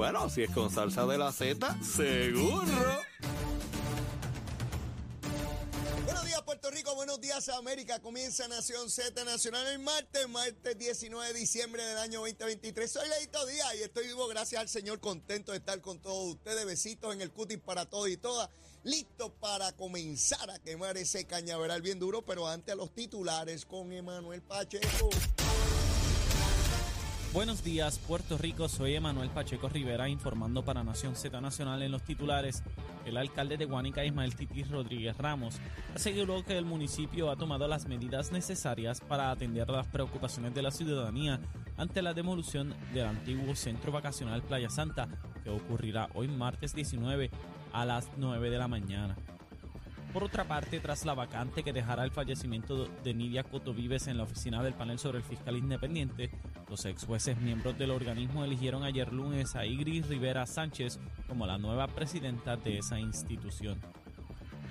Bueno, 0.00 0.30
si 0.30 0.44
es 0.44 0.50
con 0.52 0.70
salsa 0.70 1.04
de 1.04 1.18
la 1.18 1.30
Z, 1.30 1.76
seguro. 1.84 2.64
Buenos 6.06 6.24
días 6.24 6.40
Puerto 6.40 6.70
Rico, 6.70 6.94
buenos 6.94 7.20
días 7.20 7.50
América. 7.50 8.00
Comienza 8.00 8.48
Nación 8.48 8.88
Z 8.88 9.22
Nacional 9.26 9.66
el 9.66 9.78
martes, 9.78 10.26
martes 10.26 10.78
19 10.78 11.34
de 11.34 11.38
diciembre 11.38 11.84
del 11.84 11.98
año 11.98 12.20
2023. 12.20 12.90
Soy 12.90 13.06
Leito 13.10 13.44
Díaz 13.44 13.74
y 13.78 13.82
estoy 13.82 14.06
vivo 14.06 14.26
gracias 14.26 14.62
al 14.62 14.70
Señor, 14.70 15.00
contento 15.00 15.52
de 15.52 15.58
estar 15.58 15.78
con 15.82 15.98
todos 15.98 16.32
ustedes. 16.32 16.64
Besitos 16.64 17.12
en 17.12 17.20
el 17.20 17.30
cutis 17.30 17.58
para 17.58 17.84
todos 17.84 18.08
y 18.08 18.16
todas. 18.16 18.48
Listo 18.84 19.34
para 19.34 19.72
comenzar 19.72 20.50
a 20.50 20.58
quemar 20.60 20.96
ese 20.96 21.26
cañaveral 21.26 21.82
bien 21.82 21.98
duro, 21.98 22.22
pero 22.22 22.48
antes 22.48 22.72
a 22.72 22.76
los 22.76 22.94
titulares 22.94 23.66
con 23.66 23.92
Emanuel 23.92 24.40
Pacheco. 24.40 25.10
Buenos 27.32 27.62
días, 27.62 28.00
Puerto 28.00 28.36
Rico. 28.38 28.68
Soy 28.68 28.96
Emanuel 28.96 29.30
Pacheco 29.30 29.68
Rivera 29.68 30.08
informando 30.08 30.64
para 30.64 30.82
Nación 30.82 31.14
Z 31.14 31.40
Nacional 31.40 31.80
en 31.80 31.92
los 31.92 32.02
titulares. 32.02 32.64
El 33.06 33.16
alcalde 33.16 33.56
de 33.56 33.66
Guánica, 33.66 34.04
Ismael 34.04 34.34
Titi 34.34 34.64
Rodríguez 34.64 35.16
Ramos, 35.16 35.60
aseguró 35.94 36.44
que 36.44 36.58
el 36.58 36.64
municipio 36.64 37.30
ha 37.30 37.36
tomado 37.36 37.68
las 37.68 37.86
medidas 37.86 38.32
necesarias 38.32 39.00
para 39.00 39.30
atender 39.30 39.70
las 39.70 39.86
preocupaciones 39.86 40.52
de 40.54 40.62
la 40.62 40.72
ciudadanía 40.72 41.38
ante 41.76 42.02
la 42.02 42.14
demolición 42.14 42.74
del 42.92 43.06
antiguo 43.06 43.54
centro 43.54 43.92
vacacional 43.92 44.42
Playa 44.42 44.68
Santa, 44.68 45.06
que 45.44 45.50
ocurrirá 45.50 46.08
hoy 46.14 46.26
martes 46.26 46.74
19 46.74 47.30
a 47.72 47.84
las 47.84 48.08
9 48.16 48.50
de 48.50 48.58
la 48.58 48.66
mañana. 48.66 49.16
Por 50.12 50.24
otra 50.24 50.42
parte, 50.42 50.80
tras 50.80 51.04
la 51.04 51.14
vacante 51.14 51.62
que 51.62 51.72
dejará 51.72 52.02
el 52.02 52.10
fallecimiento 52.10 52.86
de 53.04 53.14
Nidia 53.14 53.44
Cotovives 53.44 54.08
en 54.08 54.16
la 54.16 54.24
oficina 54.24 54.60
del 54.60 54.74
panel 54.74 54.98
sobre 54.98 55.18
el 55.18 55.24
fiscal 55.24 55.56
independiente, 55.56 56.32
los 56.70 56.84
ex 56.84 57.04
jueces 57.04 57.36
miembros 57.38 57.76
del 57.76 57.90
organismo 57.90 58.44
eligieron 58.44 58.84
ayer 58.84 59.12
lunes 59.12 59.56
a 59.56 59.66
Igris 59.66 60.06
Rivera 60.06 60.46
Sánchez 60.46 61.00
como 61.26 61.44
la 61.44 61.58
nueva 61.58 61.88
presidenta 61.88 62.56
de 62.56 62.78
esa 62.78 63.00
institución. 63.00 63.80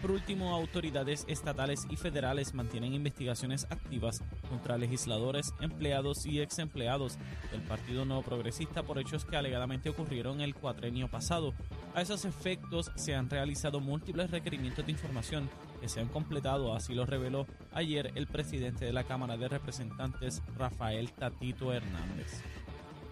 Por 0.01 0.11
último, 0.11 0.55
autoridades 0.55 1.25
estatales 1.27 1.85
y 1.89 1.97
federales 1.97 2.53
mantienen 2.53 2.93
investigaciones 2.93 3.67
activas 3.69 4.23
contra 4.49 4.77
legisladores, 4.77 5.53
empleados 5.59 6.25
y 6.25 6.39
ex 6.39 6.59
empleados 6.59 7.17
del 7.51 7.61
Partido 7.63 8.05
No 8.05 8.21
Progresista 8.21 8.83
por 8.83 8.97
hechos 8.97 9.25
que 9.25 9.35
alegadamente 9.35 9.89
ocurrieron 9.89 10.39
el 10.39 10.55
cuatrenio 10.55 11.09
pasado. 11.09 11.53
A 11.95 12.01
esos 12.01 12.23
efectos 12.25 12.91
se 12.95 13.15
han 13.15 13.29
realizado 13.29 13.79
múltiples 13.79 14.29
requerimientos 14.29 14.85
de 14.85 14.91
información 14.91 15.49
que 15.81 15.89
se 15.89 15.99
han 15.99 16.07
completado, 16.07 16.73
así 16.73 16.93
lo 16.93 17.05
reveló 17.05 17.47
ayer 17.73 18.11
el 18.15 18.27
presidente 18.27 18.85
de 18.85 18.93
la 18.93 19.05
Cámara 19.05 19.37
de 19.37 19.47
Representantes, 19.47 20.41
Rafael 20.57 21.11
Tatito 21.13 21.73
Hernández. 21.73 22.43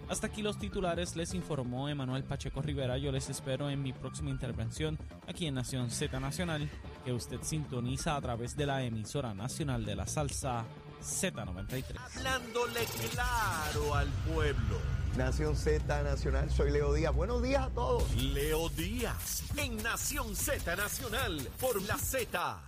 Hasta 0.08 0.28
aquí 0.28 0.40
los 0.40 0.58
titulares, 0.58 1.16
les 1.16 1.34
informó 1.34 1.88
Emanuel 1.88 2.24
Pacheco 2.24 2.62
Rivera. 2.62 2.96
Yo 2.96 3.12
les 3.12 3.28
espero 3.28 3.68
en 3.68 3.82
mi 3.82 3.92
próxima 3.92 4.30
intervención 4.30 4.98
aquí 5.26 5.46
en 5.46 5.54
Nación 5.54 5.90
Z 5.90 6.18
Nacional, 6.18 6.70
que 7.04 7.12
usted 7.12 7.42
sintoniza 7.42 8.16
a 8.16 8.20
través 8.22 8.56
de 8.56 8.64
la 8.64 8.82
emisora 8.82 9.34
nacional 9.34 9.84
de 9.84 9.96
la 9.96 10.06
salsa 10.06 10.64
Z93. 11.02 11.84
Hablándole 11.98 12.80
claro 13.12 13.94
al 13.94 14.08
pueblo. 14.32 14.97
Nación 15.18 15.56
Z 15.56 16.02
Nacional, 16.04 16.48
soy 16.48 16.70
Leo 16.70 16.94
Díaz. 16.94 17.12
Buenos 17.12 17.42
días 17.42 17.66
a 17.66 17.70
todos. 17.70 18.14
Leo 18.14 18.68
Díaz 18.68 19.42
en 19.56 19.76
Nación 19.78 20.36
Z 20.36 20.76
Nacional 20.76 21.50
por 21.58 21.82
la 21.82 21.98
Z. 21.98 22.62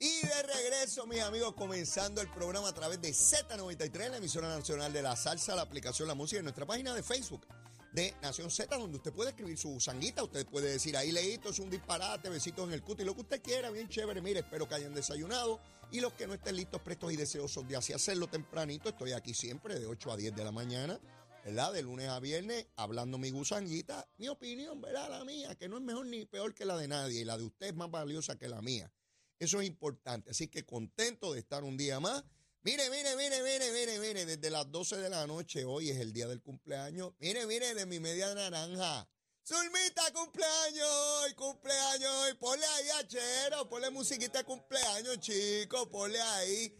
Y 0.00 0.26
de 0.26 0.42
regreso, 0.42 1.06
mis 1.06 1.20
amigos, 1.20 1.54
comenzando 1.54 2.20
el 2.20 2.26
programa 2.26 2.70
a 2.70 2.74
través 2.74 3.00
de 3.00 3.10
Z93, 3.10 4.10
la 4.10 4.16
emisora 4.16 4.48
nacional 4.48 4.92
de 4.92 5.00
la 5.00 5.14
salsa, 5.14 5.54
la 5.54 5.62
aplicación 5.62 6.08
La 6.08 6.16
Música, 6.16 6.40
en 6.40 6.44
nuestra 6.44 6.66
página 6.66 6.92
de 6.92 7.04
Facebook 7.04 7.46
de 7.92 8.12
Nación 8.20 8.50
Z, 8.50 8.76
donde 8.76 8.96
usted 8.96 9.12
puede 9.12 9.30
escribir 9.30 9.56
su 9.56 9.78
sanguita, 9.78 10.24
usted 10.24 10.44
puede 10.44 10.72
decir 10.72 10.96
ahí 10.96 11.12
leíto, 11.12 11.50
es 11.50 11.60
un 11.60 11.70
disparate, 11.70 12.28
besitos 12.30 12.66
en 12.66 12.74
el 12.74 12.82
cuti, 12.82 13.04
lo 13.04 13.14
que 13.14 13.20
usted 13.20 13.40
quiera, 13.40 13.70
bien 13.70 13.88
chévere. 13.88 14.20
Mire, 14.20 14.40
espero 14.40 14.68
que 14.68 14.74
hayan 14.74 14.92
desayunado 14.92 15.60
y 15.92 16.00
los 16.00 16.14
que 16.14 16.26
no 16.26 16.34
estén 16.34 16.56
listos, 16.56 16.82
prestos 16.82 17.12
y 17.12 17.16
deseosos 17.16 17.68
de 17.68 17.76
así 17.76 17.92
hacerlo 17.92 18.26
tempranito, 18.26 18.88
estoy 18.88 19.12
aquí 19.12 19.34
siempre 19.34 19.78
de 19.78 19.86
8 19.86 20.10
a 20.10 20.16
10 20.16 20.34
de 20.34 20.42
la 20.42 20.50
mañana. 20.50 20.98
¿Verdad? 21.44 21.72
De 21.72 21.82
lunes 21.82 22.08
a 22.08 22.20
viernes, 22.20 22.66
hablando 22.76 23.18
mi 23.18 23.30
gusanguita, 23.30 24.08
mi 24.16 24.28
opinión, 24.28 24.80
¿verdad? 24.80 25.10
La 25.10 25.24
mía, 25.24 25.56
que 25.56 25.68
no 25.68 25.78
es 25.78 25.82
mejor 25.82 26.06
ni 26.06 26.24
peor 26.24 26.54
que 26.54 26.64
la 26.64 26.76
de 26.76 26.86
nadie, 26.86 27.20
y 27.20 27.24
la 27.24 27.36
de 27.36 27.44
usted 27.44 27.66
es 27.68 27.74
más 27.74 27.90
valiosa 27.90 28.38
que 28.38 28.48
la 28.48 28.62
mía. 28.62 28.92
Eso 29.40 29.60
es 29.60 29.66
importante. 29.66 30.30
Así 30.30 30.46
que 30.46 30.64
contento 30.64 31.32
de 31.32 31.40
estar 31.40 31.64
un 31.64 31.76
día 31.76 31.98
más. 31.98 32.22
Mire, 32.62 32.88
mire, 32.90 33.16
mire, 33.16 33.42
mire, 33.42 33.72
mire, 33.72 33.98
mire, 33.98 34.24
desde 34.24 34.50
las 34.50 34.70
12 34.70 34.98
de 34.98 35.10
la 35.10 35.26
noche, 35.26 35.64
hoy 35.64 35.90
es 35.90 35.98
el 35.98 36.12
día 36.12 36.28
del 36.28 36.40
cumpleaños. 36.40 37.12
Mire, 37.18 37.44
mire, 37.46 37.74
de 37.74 37.86
mi 37.86 37.98
media 37.98 38.32
naranja. 38.34 39.08
Zulmita, 39.44 40.12
cumpleaños 40.12 40.88
hoy, 40.88 41.34
cumpleaños 41.34 42.12
hoy. 42.22 42.34
Ponle 42.34 42.64
ahí 42.64 42.88
achero, 43.00 43.68
ponle 43.68 43.90
musiquita 43.90 44.38
de 44.38 44.44
cumpleaños, 44.44 45.18
chicos, 45.18 45.88
ponle 45.88 46.20
ahí. 46.20 46.72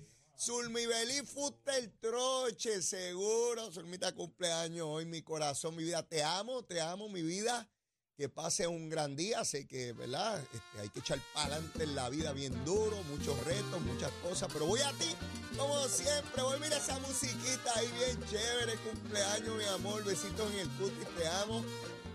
Zulmibeli 0.44 1.24
fuste 1.24 1.78
el 1.78 1.92
troche, 2.00 2.82
seguro. 2.82 3.70
Zulmita, 3.70 4.12
cumpleaños 4.12 4.88
hoy, 4.88 5.04
mi 5.04 5.22
corazón, 5.22 5.76
mi 5.76 5.84
vida. 5.84 6.02
Te 6.02 6.24
amo, 6.24 6.64
te 6.64 6.80
amo, 6.80 7.08
mi 7.08 7.22
vida 7.22 7.68
que 8.16 8.28
pase 8.28 8.66
un 8.66 8.88
gran 8.88 9.14
día. 9.14 9.44
Sé 9.44 9.68
que, 9.68 9.92
¿verdad? 9.92 10.42
Este, 10.52 10.80
hay 10.80 10.88
que 10.88 10.98
echar 10.98 11.20
para 11.32 11.54
adelante 11.54 11.84
en 11.84 11.94
la 11.94 12.08
vida 12.08 12.32
bien 12.32 12.64
duro, 12.64 13.00
muchos 13.04 13.38
retos, 13.44 13.80
muchas 13.82 14.10
cosas. 14.20 14.50
Pero 14.52 14.66
voy 14.66 14.80
a 14.80 14.90
ti, 14.94 15.14
como 15.56 15.86
siempre. 15.86 16.42
Voy, 16.42 16.58
mira 16.58 16.76
esa 16.76 16.98
musiquita 16.98 17.72
ahí 17.76 17.88
bien 17.92 18.28
chévere. 18.28 18.76
Cumpleaños, 18.78 19.56
mi 19.56 19.64
amor. 19.66 20.02
Besitos 20.02 20.50
en 20.54 20.58
el 20.58 20.68
cutis, 20.70 21.08
te 21.16 21.28
amo. 21.28 21.64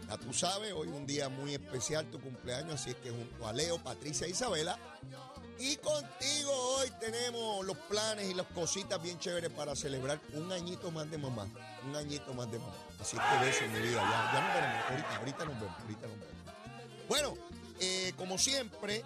Ya 0.10 0.18
tú 0.18 0.34
sabes, 0.34 0.74
hoy 0.74 0.90
un 0.90 1.08
día 1.08 1.30
muy 1.30 1.54
especial 1.54 2.12
tu 2.12 2.20
cumpleaños. 2.20 2.74
Así 2.74 2.90
es 2.90 2.98
que 2.98 3.10
junto 3.10 3.48
a 3.48 3.54
Leo, 3.54 3.82
Patricia 3.82 4.28
e 4.28 4.32
Isabela. 4.32 4.78
Y 5.60 5.76
contigo 5.78 6.52
hoy 6.52 6.92
tenemos 7.00 7.66
los 7.66 7.78
planes 7.78 8.30
y 8.30 8.34
las 8.34 8.46
cositas 8.48 9.02
bien 9.02 9.18
chéveres 9.18 9.50
para 9.52 9.76
celebrar 9.76 10.20
un 10.34 10.52
añito 10.52 10.92
más 10.92 11.10
de 11.10 11.18
mamá. 11.18 11.48
Un 11.88 11.96
añito 11.96 12.34
más 12.34 12.52
de 12.52 12.60
mamá. 12.60 12.76
Así 13.00 13.18
que 13.18 13.46
beso 13.46 13.62
mi 13.74 13.80
vida. 13.80 14.02
Ya, 14.02 14.32
ya 14.34 14.42
nos 14.42 14.54
veremos. 14.54 14.86
Ahorita, 14.90 15.18
ahorita 15.18 15.46
nos 15.46 15.60
vemos. 15.60 15.80
Ahorita 15.82 16.08
nos 16.08 16.20
vemos. 16.20 17.08
Bueno, 17.08 17.34
eh, 17.80 18.14
como 18.18 18.38
siempre, 18.38 19.04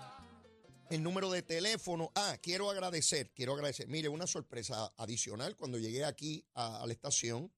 el 0.90 1.02
número 1.02 1.32
de 1.32 1.42
teléfono. 1.42 2.12
Ah, 2.16 2.38
quiero 2.42 2.70
agradecer, 2.70 3.32
quiero 3.34 3.54
agradecer. 3.54 3.88
Mire, 3.88 4.10
una 4.10 4.28
sorpresa 4.28 4.94
adicional 4.98 5.56
cuando 5.56 5.78
llegué 5.78 6.04
aquí 6.04 6.46
a 6.54 6.84
la 6.86 6.92
estación, 6.92 7.52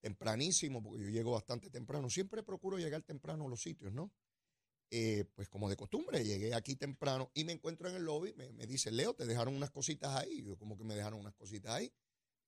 tempranísimo, 0.00 0.82
porque 0.82 1.04
yo 1.04 1.10
llego 1.10 1.32
bastante 1.32 1.70
temprano. 1.70 2.10
Siempre 2.10 2.42
procuro 2.42 2.78
llegar 2.78 3.02
temprano 3.02 3.46
a 3.46 3.48
los 3.48 3.62
sitios, 3.62 3.92
¿no? 3.92 4.10
Eh, 4.92 5.24
pues 5.34 5.48
como 5.48 5.68
de 5.68 5.76
costumbre, 5.76 6.24
llegué 6.24 6.52
aquí 6.52 6.74
temprano 6.74 7.30
y 7.32 7.44
me 7.44 7.52
encuentro 7.52 7.88
en 7.88 7.94
el 7.94 8.02
lobby, 8.02 8.34
me, 8.34 8.52
me 8.52 8.66
dice, 8.66 8.90
Leo, 8.90 9.14
te 9.14 9.24
dejaron 9.24 9.54
unas 9.54 9.70
cositas 9.70 10.16
ahí. 10.16 10.42
Yo 10.42 10.58
como 10.58 10.76
que 10.76 10.84
me 10.84 10.94
dejaron 10.94 11.20
unas 11.20 11.34
cositas 11.34 11.72
ahí. 11.72 11.92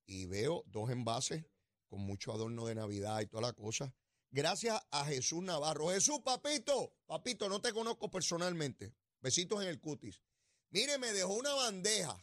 Y 0.07 0.27
veo 0.27 0.65
dos 0.67 0.91
envases 0.91 1.45
con 1.87 2.01
mucho 2.01 2.33
adorno 2.33 2.67
de 2.67 2.75
Navidad 2.75 3.21
y 3.21 3.27
toda 3.27 3.43
la 3.43 3.53
cosa. 3.53 3.95
Gracias 4.31 4.81
a 4.91 5.05
Jesús 5.05 5.43
Navarro. 5.43 5.91
Jesús, 5.91 6.21
papito, 6.25 6.97
papito, 7.07 7.49
no 7.51 7.61
te 7.61 7.73
conozco 7.73 8.11
personalmente. 8.11 8.95
Besitos 9.21 9.63
en 9.63 9.69
el 9.69 9.79
cutis. 9.79 10.23
Mire, 10.71 10.99
me 10.99 11.13
dejó 11.13 11.35
una 11.35 11.53
bandeja 11.53 12.17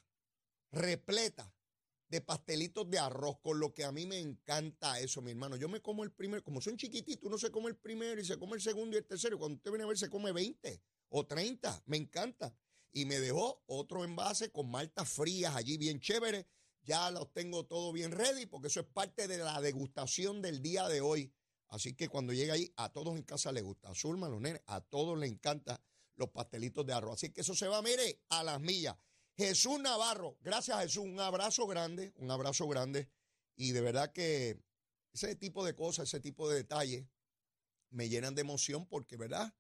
repleta 0.72 1.54
de 2.10 2.22
pastelitos 2.22 2.90
de 2.90 2.98
arroz, 2.98 3.38
con 3.40 3.60
lo 3.60 3.74
que 3.74 3.86
a 3.86 3.92
mí 3.92 4.08
me 4.08 4.20
encanta 4.20 5.00
eso, 5.00 5.22
mi 5.22 5.32
hermano. 5.32 5.56
Yo 5.56 5.70
me 5.70 5.80
como 5.80 6.04
el 6.04 6.12
primero, 6.12 6.44
como 6.44 6.60
son 6.60 6.76
chiquititos, 6.76 7.24
uno 7.26 7.38
se 7.38 7.52
come 7.52 7.70
el 7.70 7.78
primero 7.78 8.20
y 8.20 8.26
se 8.26 8.38
come 8.38 8.56
el 8.56 8.62
segundo 8.62 8.96
y 8.96 9.00
el 9.00 9.06
tercero. 9.06 9.38
Cuando 9.38 9.58
usted 9.58 9.72
viene 9.72 9.84
a 9.84 9.88
ver, 9.88 9.98
se 9.98 10.10
come 10.10 10.32
20 10.32 10.82
o 11.10 11.26
30. 11.26 11.84
Me 11.86 11.98
encanta. 11.98 12.56
Y 12.92 13.06
me 13.06 13.20
dejó 13.20 13.64
otro 13.68 14.04
envase 14.04 14.52
con 14.52 14.72
maltas 14.72 15.08
frías 15.08 15.56
allí, 15.56 15.78
bien 15.78 16.00
chévere. 16.00 16.48
Ya 16.82 17.12
los 17.12 17.32
tengo 17.32 17.68
todo 17.68 17.94
bien 17.94 18.12
ready, 18.12 18.48
porque 18.48 18.68
eso 18.68 18.80
es 18.80 18.88
parte 18.88 19.28
de 19.28 19.38
la 19.38 19.62
degustación 19.62 20.42
del 20.42 20.64
día 20.64 20.88
de 20.88 21.02
hoy. 21.02 21.32
Así 21.68 21.94
que 21.94 22.10
cuando 22.10 22.34
llegue 22.34 22.52
ahí, 22.52 22.74
a 22.78 22.92
todos 22.92 23.16
en 23.16 23.22
casa 23.22 23.52
les 23.52 23.64
gusta. 23.64 23.90
A 23.90 23.94
Zulma, 23.94 24.28
los 24.28 24.42
nenes, 24.42 24.64
a 24.66 24.82
todos 24.82 25.16
les 25.20 25.30
encanta 25.30 25.80
los 26.16 26.30
pastelitos 26.30 26.84
de 26.88 26.94
arroz. 26.94 27.14
Así 27.14 27.32
que 27.32 27.42
eso 27.42 27.54
se 27.54 27.68
va, 27.68 27.84
mire, 27.84 28.24
a 28.30 28.44
las 28.44 28.60
millas. 28.60 28.96
Jesús 29.40 29.80
Navarro, 29.80 30.38
gracias 30.42 30.78
Jesús, 30.82 31.06
un 31.06 31.18
abrazo 31.18 31.66
grande, 31.66 32.12
un 32.18 32.30
abrazo 32.30 32.68
grande. 32.68 33.08
Y 33.56 33.72
de 33.72 33.80
verdad 33.80 34.12
que 34.12 34.62
ese 35.14 35.34
tipo 35.34 35.64
de 35.64 35.74
cosas, 35.74 36.10
ese 36.10 36.20
tipo 36.20 36.50
de 36.50 36.58
detalles 36.58 37.08
me 37.90 38.10
llenan 38.10 38.36
de 38.36 38.42
emoción 38.42 38.86
porque, 38.86 39.16
¿verdad? 39.16 39.56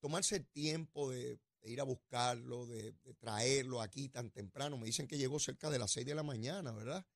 Tomarse 0.00 0.36
el 0.36 0.46
tiempo 0.46 1.10
de, 1.10 1.38
ir 1.64 1.82
a 1.82 1.84
buscarlo, 1.84 2.66
de, 2.66 2.92
de, 3.04 3.12
traerlo 3.12 3.82
aquí 3.82 4.08
tan 4.08 4.30
temprano. 4.30 4.78
Me 4.78 4.86
dicen 4.86 5.06
que 5.06 5.18
llegó 5.18 5.38
cerca 5.38 5.68
de 5.68 5.78
las 5.78 5.90
6 5.90 6.06
de 6.06 6.14
la 6.14 6.22
mañana, 6.22 6.72
¿verdad? 6.72 7.06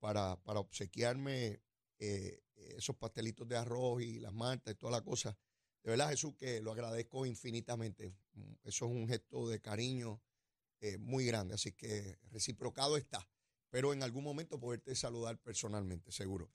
Para, 0.00 0.42
para 0.42 0.58
obsequiarme 0.58 1.62
eh, 2.00 2.42
esos 2.56 2.96
pastelitos 2.96 3.46
de 3.46 3.56
arroz 3.56 4.02
y 4.02 4.18
las 4.18 4.32
mantas 4.32 4.74
y 4.74 4.76
toda 4.76 4.90
la 4.90 5.04
cosa. 5.04 5.38
De 5.84 5.90
verdad, 5.90 6.10
Jesús, 6.10 6.34
que 6.34 6.60
lo 6.60 6.72
agradezco 6.72 7.26
infinitamente. 7.26 8.12
Eso 8.64 8.86
es 8.86 8.90
un 8.90 9.06
gesto 9.06 9.48
de 9.48 9.60
cariño 9.60 10.20
eh, 10.80 10.98
muy 10.98 11.24
grande, 11.24 11.54
así 11.54 11.72
que 11.72 12.18
reciprocado 12.30 12.96
está. 12.96 13.28
Pero 13.70 13.92
en 13.92 14.02
algún 14.02 14.24
momento 14.24 14.58
poderte 14.58 14.94
saludar 14.94 15.38
personalmente, 15.38 16.12
seguro. 16.12 16.50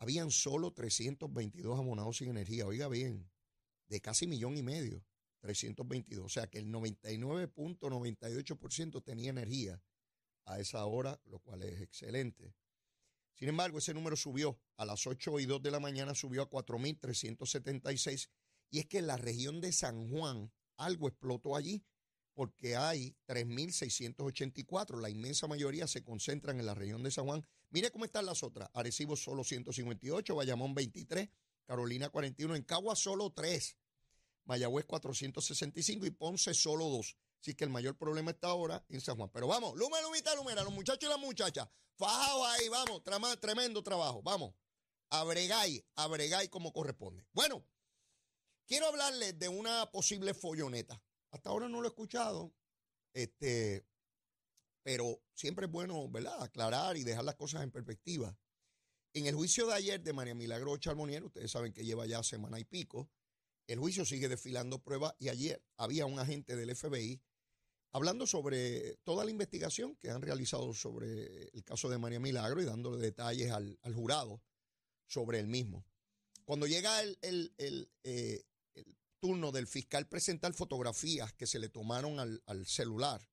habían 0.01 0.31
solo 0.31 0.73
322 0.73 1.77
abonados 1.77 2.17
sin 2.17 2.29
energía. 2.29 2.65
Oiga 2.65 2.87
bien, 2.87 3.29
de 3.87 4.01
casi 4.01 4.25
millón 4.25 4.57
y 4.57 4.63
medio, 4.63 5.05
322. 5.41 6.25
O 6.25 6.29
sea 6.29 6.47
que 6.47 6.57
el 6.57 6.71
99.98% 6.71 9.03
tenía 9.03 9.29
energía 9.29 9.79
a 10.45 10.59
esa 10.59 10.83
hora, 10.87 11.21
lo 11.25 11.37
cual 11.37 11.61
es 11.61 11.81
excelente. 11.81 12.55
Sin 13.35 13.49
embargo, 13.49 13.77
ese 13.77 13.93
número 13.93 14.15
subió 14.15 14.59
a 14.75 14.85
las 14.85 15.05
8 15.05 15.39
y 15.39 15.45
2 15.45 15.61
de 15.61 15.69
la 15.69 15.79
mañana, 15.79 16.15
subió 16.15 16.41
a 16.41 16.49
4.376. 16.49 18.27
Y 18.71 18.79
es 18.79 18.87
que 18.87 18.97
en 18.97 19.05
la 19.05 19.17
región 19.17 19.61
de 19.61 19.71
San 19.71 20.09
Juan 20.09 20.51
algo 20.77 21.09
explotó 21.09 21.55
allí 21.55 21.85
porque 22.33 22.75
hay 22.75 23.15
3.684. 23.27 24.99
La 24.99 25.09
inmensa 25.09 25.47
mayoría 25.47 25.87
se 25.87 26.03
concentran 26.03 26.59
en 26.59 26.65
la 26.65 26.73
región 26.73 27.03
de 27.03 27.11
San 27.11 27.25
Juan. 27.25 27.45
Mire 27.69 27.91
cómo 27.91 28.05
están 28.05 28.25
las 28.25 28.43
otras. 28.43 28.69
Arecibo 28.73 29.15
solo 29.15 29.43
158, 29.43 30.35
Bayamón 30.35 30.73
23, 30.73 31.29
Carolina 31.65 32.09
41, 32.09 32.55
en 32.55 32.63
Cagua 32.63 32.95
solo 32.95 33.31
3, 33.31 33.77
Mayagüez 34.45 34.85
465 34.85 36.05
y 36.05 36.11
Ponce 36.11 36.53
solo 36.53 36.85
2. 36.89 37.17
Así 37.39 37.55
que 37.55 37.63
el 37.63 37.69
mayor 37.69 37.97
problema 37.97 38.31
está 38.31 38.47
ahora 38.47 38.83
en 38.89 39.01
San 39.01 39.17
Juan. 39.17 39.29
Pero 39.33 39.47
vamos, 39.47 39.75
Luma, 39.75 39.99
Lumita, 40.01 40.35
Lumera, 40.35 40.63
los 40.63 40.73
muchachos 40.73 41.07
y 41.07 41.09
las 41.09 41.19
muchachas, 41.19 41.67
fajado 41.95 42.45
ahí, 42.45 42.69
vamos, 42.69 43.01
tremendo 43.39 43.81
trabajo, 43.81 44.21
vamos. 44.21 44.53
Abregáis, 45.09 45.83
abregáis 45.95 46.49
como 46.49 46.71
corresponde. 46.71 47.25
Bueno, 47.33 47.65
quiero 48.65 48.87
hablarles 48.87 49.37
de 49.39 49.49
una 49.49 49.89
posible 49.91 50.33
folloneta. 50.33 51.01
Hasta 51.31 51.49
ahora 51.49 51.67
no 51.67 51.81
lo 51.81 51.87
he 51.87 51.89
escuchado, 51.89 52.53
este, 53.13 53.85
pero 54.83 55.21
siempre 55.33 55.65
es 55.65 55.71
bueno, 55.71 56.09
¿verdad?, 56.09 56.41
aclarar 56.41 56.97
y 56.97 57.03
dejar 57.03 57.23
las 57.23 57.35
cosas 57.35 57.63
en 57.63 57.71
perspectiva. 57.71 58.37
En 59.13 59.25
el 59.25 59.35
juicio 59.35 59.67
de 59.67 59.73
ayer 59.73 60.01
de 60.01 60.13
María 60.13 60.35
Milagro 60.35 60.77
Charmonier, 60.77 61.23
ustedes 61.23 61.51
saben 61.51 61.73
que 61.73 61.83
lleva 61.83 62.05
ya 62.05 62.23
semana 62.23 62.59
y 62.59 62.63
pico, 62.63 63.09
el 63.67 63.79
juicio 63.79 64.05
sigue 64.05 64.27
desfilando 64.27 64.79
pruebas 64.79 65.13
y 65.19 65.29
ayer 65.29 65.63
había 65.77 66.05
un 66.05 66.19
agente 66.19 66.55
del 66.55 66.75
FBI 66.75 67.21
hablando 67.91 68.25
sobre 68.25 68.97
toda 69.03 69.25
la 69.25 69.31
investigación 69.31 69.95
que 69.95 70.09
han 70.09 70.21
realizado 70.21 70.73
sobre 70.73 71.49
el 71.49 71.63
caso 71.63 71.89
de 71.89 71.97
María 71.97 72.19
Milagro 72.19 72.61
y 72.61 72.65
dándole 72.65 72.97
detalles 72.97 73.51
al, 73.51 73.77
jurado 73.93 74.41
sobre 75.07 75.39
el 75.39 75.47
mismo. 75.47 75.85
Cuando 76.45 76.67
llega 76.67 77.01
el, 77.01 77.19
eh, 78.03 78.43
turno 79.21 79.51
del 79.51 79.67
fiscal 79.67 80.07
presentar 80.07 80.53
fotografías 80.53 81.31
que 81.33 81.45
se 81.45 81.59
le 81.59 81.69
tomaron 81.69 82.19
al, 82.19 82.65
celular 82.65 83.29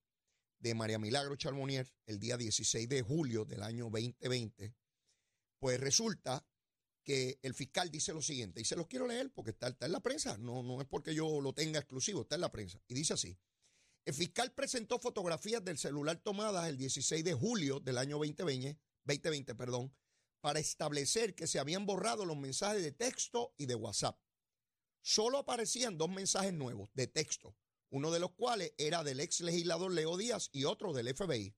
de 0.59 0.75
María 0.75 0.99
Milagro 0.99 1.35
Charmonier 1.35 1.91
el 2.05 2.21
día 2.21 2.37
16 2.37 2.89
de 2.89 3.01
julio 3.03 3.47
del 3.47 3.63
año 3.63 3.85
2020, 3.85 4.75
pues 5.59 5.81
resulta 5.81 6.47
que 7.03 7.39
el 7.43 7.55
fiscal 7.55 7.91
dice 7.91 8.13
lo 8.13 8.21
siguiente, 8.21 8.61
y 8.61 8.67
se 8.67 8.77
los 8.77 8.87
quiero 8.87 9.07
leer 9.07 9.33
porque 9.33 9.53
está, 9.53 9.69
está 9.69 9.87
en 9.87 9.93
la 9.93 10.01
prensa, 10.01 10.37
no, 10.37 10.63
no 10.63 10.83
es 10.83 10.87
porque 10.87 11.15
yo 11.15 11.41
lo 11.41 11.55
tenga 11.55 11.79
exclusivo, 11.79 12.21
está 12.21 12.35
en 12.35 12.43
la 12.43 12.53
prensa, 12.53 12.79
y 12.87 12.95
dice 12.95 13.15
así. 13.15 13.39
El 14.05 14.13
fiscal 14.13 14.53
presentó 14.53 14.99
fotografías 14.99 15.65
del 15.65 15.79
celular 15.79 16.19
tomadas 16.19 16.69
el 16.69 16.77
16 16.77 17.25
de 17.25 17.33
julio 17.33 17.81
del 17.81 17.97
año 17.97 18.19
2020, 18.19 18.79
2020 19.05 19.55
perdón, 19.55 19.95
para 20.41 20.61
establecer 20.61 21.35
que 21.35 21.47
se 21.47 21.59
habían 21.59 21.87
borrado 21.87 22.27
los 22.27 22.37
mensajes 22.37 22.83
de 22.83 22.93
texto 22.93 23.55
y 23.57 23.67
de 23.67 23.75
WhatsApp 23.75 24.19
solo 25.09 25.39
aparecían 25.39 25.97
dos 25.97 26.11
mensajes 26.11 26.53
nuevos 26.53 26.91
de 26.93 27.07
texto, 27.07 27.57
uno 27.89 28.11
de 28.11 28.21
los 28.21 28.33
cuales 28.33 28.75
era 28.77 29.03
del 29.03 29.21
ex 29.21 29.41
legislador 29.41 29.91
Leo 29.91 30.19
Díaz 30.19 30.51
y 30.53 30.65
otro 30.65 30.93
del 30.93 31.15
FBI. 31.15 31.57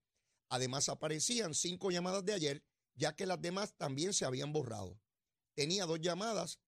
Además 0.50 0.88
aparecían 0.88 1.52
cinco 1.55 1.91
llamadas 1.91 2.25
de 2.25 2.32
ayer, 2.32 2.64
ya 2.94 3.17
que 3.17 3.26
las 3.26 3.41
demás 3.41 3.75
también 3.76 4.12
se 4.14 4.25
habían 4.25 4.52
borrado. 4.52 5.00
Tenía 5.56 5.87
dos 5.87 6.00
llamadas 6.00 6.61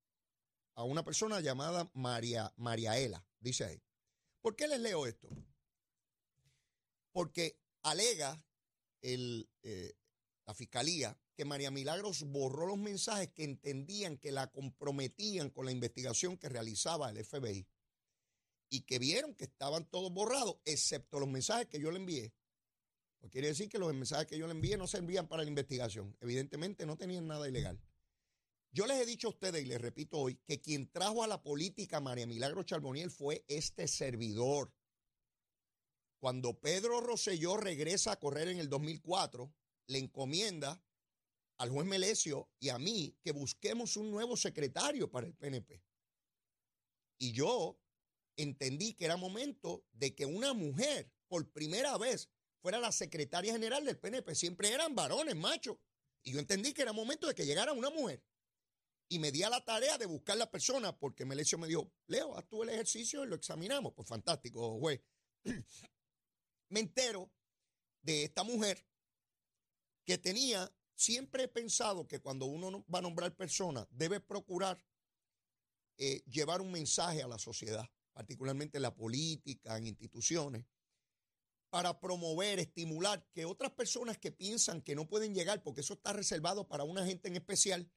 a 0.74 0.82
una 0.82 1.04
persona 1.04 1.38
llamada 1.38 1.88
María, 1.94 2.52
Mariaela, 2.56 3.24
dice 3.38 3.64
ahí. 3.64 3.80
¿Por 4.40 4.56
qué 4.56 4.66
les 4.66 4.80
leo 4.80 5.06
esto? 5.06 5.28
Porque 7.12 7.60
alega 7.84 8.44
el, 9.02 9.48
eh, 9.62 9.94
la 10.46 10.54
fiscalía 10.54 11.16
que 11.34 11.44
María 11.44 11.70
Milagros 11.70 12.22
borró 12.24 12.66
los 12.66 12.78
mensajes 12.78 13.28
que 13.28 13.44
entendían 13.44 14.18
que 14.18 14.32
la 14.32 14.50
comprometían 14.50 15.50
con 15.50 15.66
la 15.66 15.72
investigación 15.72 16.36
que 16.36 16.48
realizaba 16.48 17.10
el 17.10 17.24
FBI 17.24 17.66
y 18.68 18.80
que 18.82 18.98
vieron 18.98 19.34
que 19.34 19.44
estaban 19.44 19.84
todos 19.84 20.12
borrados, 20.12 20.56
excepto 20.64 21.20
los 21.20 21.28
mensajes 21.28 21.66
que 21.66 21.80
yo 21.80 21.90
le 21.90 21.98
envié. 21.98 22.32
Pues 23.18 23.30
quiere 23.30 23.48
decir 23.48 23.68
que 23.68 23.78
los 23.78 23.92
mensajes 23.94 24.26
que 24.26 24.38
yo 24.38 24.46
le 24.46 24.52
envié 24.52 24.76
no 24.76 24.86
servían 24.86 25.28
para 25.28 25.42
la 25.42 25.48
investigación. 25.48 26.16
Evidentemente 26.20 26.86
no 26.86 26.96
tenían 26.96 27.26
nada 27.26 27.48
ilegal. 27.48 27.80
Yo 28.72 28.86
les 28.86 28.98
he 29.00 29.06
dicho 29.06 29.26
a 29.26 29.30
ustedes 29.30 29.62
y 29.62 29.66
les 29.66 29.80
repito 29.80 30.18
hoy 30.18 30.36
que 30.46 30.60
quien 30.60 30.90
trajo 30.90 31.22
a 31.22 31.26
la 31.26 31.42
política 31.42 31.98
a 31.98 32.00
María 32.00 32.26
Milagro 32.26 32.62
Charboniel 32.62 33.10
fue 33.10 33.44
este 33.46 33.86
servidor. 33.86 34.72
Cuando 36.18 36.58
Pedro 36.58 37.00
Rosselló 37.00 37.58
regresa 37.58 38.12
a 38.12 38.18
correr 38.18 38.48
en 38.48 38.58
el 38.58 38.70
2004, 38.70 39.52
le 39.88 39.98
encomienda 39.98 40.82
al 41.62 41.70
juez 41.70 41.86
Melesio 41.86 42.50
y 42.58 42.70
a 42.70 42.78
mí 42.80 43.16
que 43.22 43.30
busquemos 43.30 43.96
un 43.96 44.10
nuevo 44.10 44.36
secretario 44.36 45.08
para 45.08 45.28
el 45.28 45.34
PNP. 45.34 45.80
Y 47.18 47.30
yo 47.30 47.78
entendí 48.36 48.94
que 48.94 49.04
era 49.04 49.16
momento 49.16 49.86
de 49.92 50.12
que 50.12 50.26
una 50.26 50.54
mujer, 50.54 51.12
por 51.28 51.48
primera 51.52 51.96
vez, 51.98 52.28
fuera 52.60 52.80
la 52.80 52.90
secretaria 52.90 53.52
general 53.52 53.84
del 53.84 53.96
PNP. 53.96 54.34
Siempre 54.34 54.72
eran 54.72 54.96
varones, 54.96 55.36
machos. 55.36 55.76
Y 56.24 56.32
yo 56.32 56.40
entendí 56.40 56.74
que 56.74 56.82
era 56.82 56.92
momento 56.92 57.28
de 57.28 57.34
que 57.36 57.46
llegara 57.46 57.72
una 57.72 57.90
mujer. 57.90 58.24
Y 59.08 59.20
me 59.20 59.30
di 59.30 59.44
a 59.44 59.48
la 59.48 59.64
tarea 59.64 59.98
de 59.98 60.06
buscar 60.06 60.36
la 60.36 60.50
persona, 60.50 60.98
porque 60.98 61.24
Melesio 61.24 61.58
me 61.58 61.68
dijo, 61.68 61.92
Leo, 62.08 62.36
haz 62.36 62.48
tú 62.48 62.64
el 62.64 62.70
ejercicio 62.70 63.22
y 63.22 63.28
lo 63.28 63.36
examinamos. 63.36 63.92
Pues 63.94 64.08
fantástico, 64.08 64.80
juez. 64.80 65.00
me 66.70 66.80
entero 66.80 67.30
de 68.00 68.24
esta 68.24 68.42
mujer 68.42 68.84
que 70.04 70.18
tenía 70.18 70.68
Siempre 70.94 71.44
he 71.44 71.48
pensado 71.48 72.06
que 72.06 72.20
cuando 72.20 72.46
uno 72.46 72.84
va 72.92 72.98
a 73.00 73.02
nombrar 73.02 73.34
personas, 73.34 73.86
debe 73.90 74.20
procurar 74.20 74.84
eh, 75.98 76.22
llevar 76.24 76.60
un 76.60 76.72
mensaje 76.72 77.22
a 77.22 77.28
la 77.28 77.38
sociedad, 77.38 77.88
particularmente 78.12 78.78
en 78.78 78.82
la 78.82 78.94
política, 78.94 79.76
en 79.76 79.86
instituciones, 79.86 80.66
para 81.70 82.00
promover, 82.00 82.58
estimular 82.58 83.26
que 83.32 83.46
otras 83.46 83.72
personas 83.72 84.18
que 84.18 84.30
piensan 84.30 84.82
que 84.82 84.94
no 84.94 85.08
pueden 85.08 85.34
llegar, 85.34 85.62
porque 85.62 85.80
eso 85.80 85.94
está 85.94 86.12
reservado 86.12 86.68
para 86.68 86.84
una 86.84 87.06
gente 87.06 87.28
en 87.28 87.36
especial, 87.36 87.90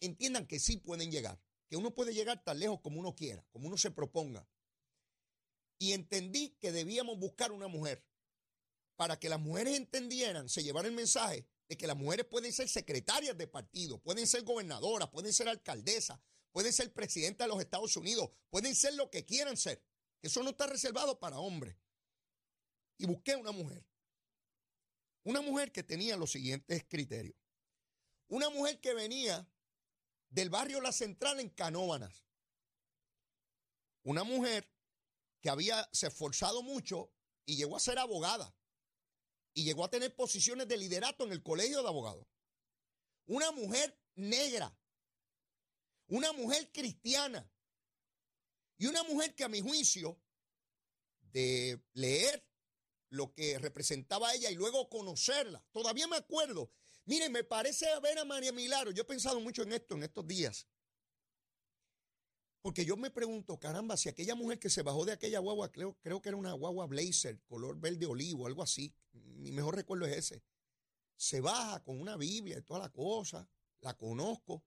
entiendan 0.00 0.46
que 0.46 0.58
sí 0.58 0.78
pueden 0.78 1.12
llegar, 1.12 1.40
que 1.68 1.76
uno 1.76 1.94
puede 1.94 2.12
llegar 2.12 2.42
tan 2.42 2.58
lejos 2.58 2.80
como 2.80 2.98
uno 2.98 3.14
quiera, 3.14 3.46
como 3.52 3.68
uno 3.68 3.76
se 3.76 3.92
proponga. 3.92 4.48
Y 5.78 5.92
entendí 5.92 6.56
que 6.60 6.72
debíamos 6.72 7.18
buscar 7.18 7.52
una 7.52 7.68
mujer 7.68 8.04
para 8.96 9.18
que 9.18 9.28
las 9.28 9.40
mujeres 9.40 9.76
entendieran, 9.76 10.48
se 10.48 10.62
llevaran 10.62 10.90
el 10.90 10.96
mensaje 10.96 11.46
de 11.70 11.76
que 11.76 11.86
las 11.86 11.96
mujeres 11.96 12.26
pueden 12.26 12.52
ser 12.52 12.68
secretarias 12.68 13.38
de 13.38 13.46
partido, 13.46 14.02
pueden 14.02 14.26
ser 14.26 14.42
gobernadoras, 14.42 15.08
pueden 15.08 15.32
ser 15.32 15.48
alcaldesas, 15.48 16.18
pueden 16.50 16.72
ser 16.72 16.92
presidentas 16.92 17.46
de 17.46 17.48
los 17.54 17.62
Estados 17.62 17.96
Unidos, 17.96 18.28
pueden 18.50 18.74
ser 18.74 18.94
lo 18.94 19.08
que 19.08 19.24
quieran 19.24 19.56
ser. 19.56 19.80
Eso 20.20 20.42
no 20.42 20.50
está 20.50 20.66
reservado 20.66 21.20
para 21.20 21.38
hombres. 21.38 21.76
Y 22.98 23.06
busqué 23.06 23.36
una 23.36 23.52
mujer. 23.52 23.86
Una 25.22 25.42
mujer 25.42 25.70
que 25.70 25.84
tenía 25.84 26.16
los 26.16 26.32
siguientes 26.32 26.84
criterios. 26.88 27.36
Una 28.26 28.50
mujer 28.50 28.80
que 28.80 28.92
venía 28.92 29.48
del 30.28 30.50
barrio 30.50 30.80
La 30.80 30.90
Central 30.90 31.38
en 31.38 31.50
Canóvanas. 31.50 32.24
Una 34.02 34.24
mujer 34.24 34.68
que 35.40 35.50
había 35.50 35.88
se 35.92 36.08
esforzado 36.08 36.64
mucho 36.64 37.12
y 37.46 37.54
llegó 37.54 37.76
a 37.76 37.80
ser 37.80 38.00
abogada 38.00 38.52
y 39.54 39.64
llegó 39.64 39.84
a 39.84 39.90
tener 39.90 40.14
posiciones 40.14 40.68
de 40.68 40.76
liderato 40.76 41.24
en 41.24 41.32
el 41.32 41.42
colegio 41.42 41.82
de 41.82 41.88
abogados. 41.88 42.26
Una 43.26 43.50
mujer 43.52 43.98
negra, 44.14 44.76
una 46.08 46.32
mujer 46.32 46.70
cristiana 46.72 47.50
y 48.78 48.86
una 48.86 49.02
mujer 49.04 49.34
que 49.34 49.44
a 49.44 49.48
mi 49.48 49.60
juicio, 49.60 50.20
de 51.32 51.80
leer 51.92 52.44
lo 53.10 53.32
que 53.34 53.58
representaba 53.58 54.34
ella 54.34 54.50
y 54.50 54.54
luego 54.54 54.88
conocerla, 54.88 55.64
todavía 55.72 56.06
me 56.08 56.16
acuerdo. 56.16 56.72
Miren, 57.04 57.32
me 57.32 57.44
parece 57.44 57.86
ver 58.00 58.18
a 58.18 58.24
María 58.24 58.52
Milagro. 58.52 58.90
Yo 58.90 59.02
he 59.02 59.06
pensado 59.06 59.40
mucho 59.40 59.62
en 59.62 59.72
esto 59.72 59.94
en 59.94 60.04
estos 60.04 60.26
días. 60.26 60.66
Porque 62.62 62.84
yo 62.84 62.96
me 62.96 63.10
pregunto, 63.10 63.58
caramba, 63.58 63.96
si 63.96 64.08
aquella 64.08 64.34
mujer 64.34 64.58
que 64.58 64.68
se 64.68 64.82
bajó 64.82 65.06
de 65.06 65.12
aquella 65.12 65.38
guagua, 65.38 65.72
creo, 65.72 65.96
que 66.02 66.28
era 66.28 66.36
una 66.36 66.52
guagua 66.52 66.86
blazer, 66.86 67.40
color 67.46 67.80
verde 67.80 68.04
olivo, 68.04 68.46
algo 68.46 68.62
así, 68.62 68.94
mi 69.12 69.50
mejor 69.50 69.76
recuerdo 69.76 70.04
es 70.06 70.18
ese, 70.18 70.42
se 71.16 71.40
baja 71.40 71.82
con 71.82 71.98
una 71.98 72.16
Biblia 72.16 72.58
y 72.58 72.62
toda 72.62 72.80
la 72.80 72.90
cosa, 72.90 73.48
la 73.80 73.96
conozco. 73.96 74.62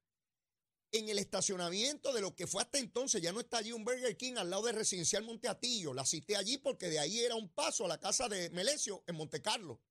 En 0.92 1.10
el 1.10 1.18
estacionamiento 1.18 2.14
de 2.14 2.22
lo 2.22 2.36
que 2.36 2.46
fue 2.46 2.62
hasta 2.62 2.78
entonces, 2.78 3.22
ya 3.22 3.32
no 3.32 3.40
está 3.40 3.58
allí 3.58 3.72
un 3.72 3.84
Burger 3.84 4.16
King 4.16 4.34
al 4.38 4.52
lado 4.52 4.64
de 4.64 4.74
Residencial 4.74 5.24
Monteatillo. 5.24 5.92
La 5.92 6.06
cité 6.06 6.36
allí 6.36 6.60
porque 6.60 6.88
de 6.88 7.00
ahí 7.00 7.20
era 7.20 7.34
un 7.34 7.50
paso 7.50 7.86
a 7.86 7.88
la 7.88 8.00
casa 8.00 8.30
de 8.30 8.52
Melesio 8.52 9.04
en 9.08 9.16
Monte 9.16 9.42
Carlo. 9.42 9.82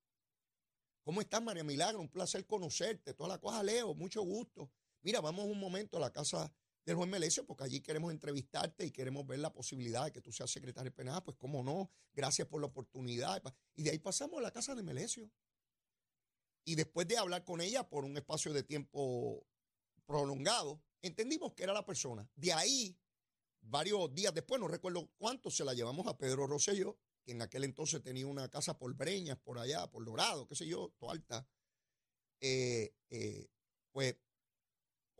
¿Cómo 1.02 1.20
estás, 1.20 1.42
María 1.42 1.64
Milagro? 1.64 2.00
Un 2.00 2.08
placer 2.08 2.46
conocerte. 2.46 3.14
Toda 3.14 3.30
la 3.30 3.38
cosa, 3.40 3.64
Leo, 3.64 3.94
mucho 3.94 4.22
gusto. 4.22 4.70
Mira, 5.00 5.20
vamos 5.20 5.46
un 5.46 5.58
momento 5.58 5.96
a 5.96 6.00
la 6.00 6.12
casa 6.12 6.54
del 6.84 6.96
juez 6.96 7.08
Melesio, 7.08 7.46
porque 7.46 7.64
allí 7.64 7.80
queremos 7.80 8.10
entrevistarte 8.12 8.84
y 8.84 8.90
queremos 8.90 9.26
ver 9.26 9.38
la 9.38 9.52
posibilidad 9.52 10.04
de 10.04 10.12
que 10.12 10.20
tú 10.20 10.32
seas 10.32 10.50
secretario 10.50 10.92
penal. 10.92 11.22
Pues 11.22 11.36
cómo 11.36 11.62
no, 11.62 11.90
gracias 12.12 12.48
por 12.48 12.60
la 12.60 12.66
oportunidad. 12.66 13.42
Y 13.74 13.82
de 13.82 13.90
ahí 13.90 13.98
pasamos 13.98 14.38
a 14.38 14.42
la 14.42 14.50
casa 14.50 14.74
de 14.74 14.82
Melesio. 14.82 15.30
Y 16.64 16.74
después 16.74 17.06
de 17.08 17.18
hablar 17.18 17.44
con 17.44 17.60
ella 17.60 17.88
por 17.88 18.04
un 18.04 18.16
espacio 18.16 18.52
de 18.52 18.62
tiempo 18.62 19.44
prolongado, 20.06 20.82
entendimos 21.02 21.54
que 21.54 21.64
era 21.64 21.72
la 21.72 21.84
persona. 21.84 22.28
De 22.36 22.52
ahí, 22.52 22.96
varios 23.60 24.12
días 24.14 24.34
después, 24.34 24.60
no 24.60 24.68
recuerdo 24.68 25.10
cuánto, 25.18 25.50
se 25.50 25.64
la 25.64 25.74
llevamos 25.74 26.06
a 26.06 26.16
Pedro 26.16 26.46
Rosselló, 26.46 26.98
que 27.24 27.32
en 27.32 27.42
aquel 27.42 27.64
entonces 27.64 28.02
tenía 28.02 28.26
una 28.26 28.48
casa 28.48 28.78
por 28.78 28.94
Breñas, 28.94 29.38
por 29.38 29.58
allá, 29.58 29.88
por 29.90 30.04
Dorado, 30.04 30.46
qué 30.46 30.54
sé 30.54 30.66
yo, 30.66 30.92
toda 30.98 31.12
alta. 31.12 31.46
Eh, 32.40 32.94
eh, 33.10 33.48
pues 33.92 34.16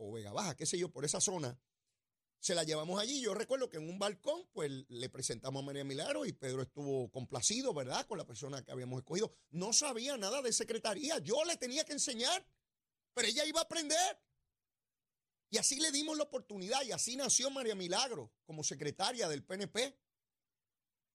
o 0.03 0.11
Vega 0.11 0.31
Baja, 0.31 0.55
qué 0.55 0.65
sé 0.65 0.77
yo, 0.77 0.89
por 0.89 1.05
esa 1.05 1.21
zona. 1.21 1.57
Se 2.39 2.55
la 2.55 2.63
llevamos 2.63 2.99
allí. 2.99 3.21
Yo 3.21 3.33
recuerdo 3.33 3.69
que 3.69 3.77
en 3.77 3.89
un 3.89 3.97
balcón, 3.97 4.45
pues 4.51 4.69
le 4.89 5.09
presentamos 5.09 5.63
a 5.63 5.65
María 5.65 5.85
Milagro 5.85 6.25
y 6.25 6.33
Pedro 6.33 6.61
estuvo 6.61 7.09
complacido, 7.09 7.73
¿verdad?, 7.73 8.05
con 8.05 8.17
la 8.17 8.25
persona 8.25 8.63
que 8.63 8.71
habíamos 8.71 8.99
escogido. 8.99 9.33
No 9.51 9.71
sabía 9.71 10.17
nada 10.17 10.41
de 10.41 10.51
secretaría. 10.51 11.19
Yo 11.19 11.45
le 11.45 11.55
tenía 11.55 11.85
que 11.85 11.93
enseñar, 11.93 12.45
pero 13.13 13.27
ella 13.29 13.45
iba 13.45 13.61
a 13.61 13.63
aprender. 13.63 14.19
Y 15.49 15.57
así 15.57 15.79
le 15.79 15.91
dimos 15.91 16.17
la 16.17 16.23
oportunidad 16.23 16.81
y 16.83 16.91
así 16.91 17.15
nació 17.15 17.49
María 17.49 17.75
Milagro 17.75 18.33
como 18.43 18.63
secretaria 18.63 19.29
del 19.29 19.43
PNP. 19.43 19.97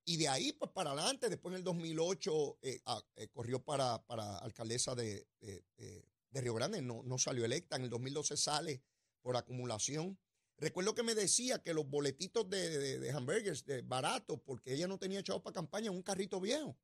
Y 0.04 0.16
de 0.16 0.28
ahí, 0.28 0.52
pues 0.52 0.70
para 0.70 0.92
adelante, 0.92 1.28
después 1.28 1.52
en 1.52 1.58
el 1.58 1.64
2008 1.64 2.58
eh, 2.62 2.80
ah, 2.86 3.02
eh, 3.16 3.28
corrió 3.28 3.62
para, 3.62 4.02
para 4.06 4.38
alcaldesa 4.38 4.94
de, 4.94 5.28
de 6.30 6.40
Río 6.40 6.54
Grande, 6.54 6.82
no, 6.82 7.02
no 7.02 7.18
salió 7.18 7.44
electa, 7.44 7.76
en 7.76 7.82
el 7.82 7.90
2012 7.90 8.36
sale 8.36 8.82
por 9.22 9.36
acumulación. 9.36 10.18
Recuerdo 10.56 10.94
que 10.94 11.02
me 11.02 11.14
decía 11.14 11.62
que 11.62 11.72
los 11.72 11.88
boletitos 11.88 12.48
de, 12.50 12.98
de, 12.98 13.10
hamburgers 13.12 13.64
de 13.64 13.82
baratos, 13.82 14.40
porque 14.44 14.74
ella 14.74 14.88
no 14.88 14.98
tenía 14.98 15.20
echado 15.20 15.42
para 15.42 15.54
campaña 15.54 15.90
un 15.90 16.02
carrito 16.02 16.40
viejo. 16.40 16.76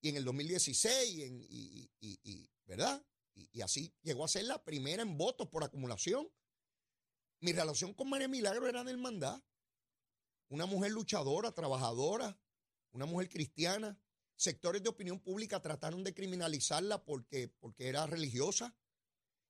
Y 0.00 0.10
en 0.10 0.16
el 0.16 0.24
2016, 0.24 1.18
y, 1.48 1.90
y, 2.00 2.50
¿verdad? 2.64 3.04
Y, 3.34 3.60
así 3.62 3.92
llegó 4.02 4.24
a 4.24 4.28
ser 4.28 4.44
la 4.44 4.62
primera 4.62 5.02
en 5.02 5.18
votos 5.18 5.48
por 5.48 5.64
acumulación. 5.64 6.30
Mi 7.40 7.52
relación 7.52 7.94
con 7.94 8.08
María 8.08 8.28
Milagro 8.28 8.68
era 8.68 8.84
de 8.84 8.92
hermandad. 8.92 9.42
Una 10.48 10.66
mujer 10.66 10.92
luchadora, 10.92 11.52
trabajadora, 11.52 12.38
una 12.92 13.06
mujer 13.06 13.28
cristiana, 13.28 13.98
sectores 14.40 14.82
de 14.82 14.88
opinión 14.88 15.20
pública 15.20 15.60
trataron 15.60 16.02
de 16.02 16.14
criminalizarla 16.14 17.04
porque, 17.04 17.48
porque 17.60 17.88
era 17.88 18.06
religiosa 18.06 18.74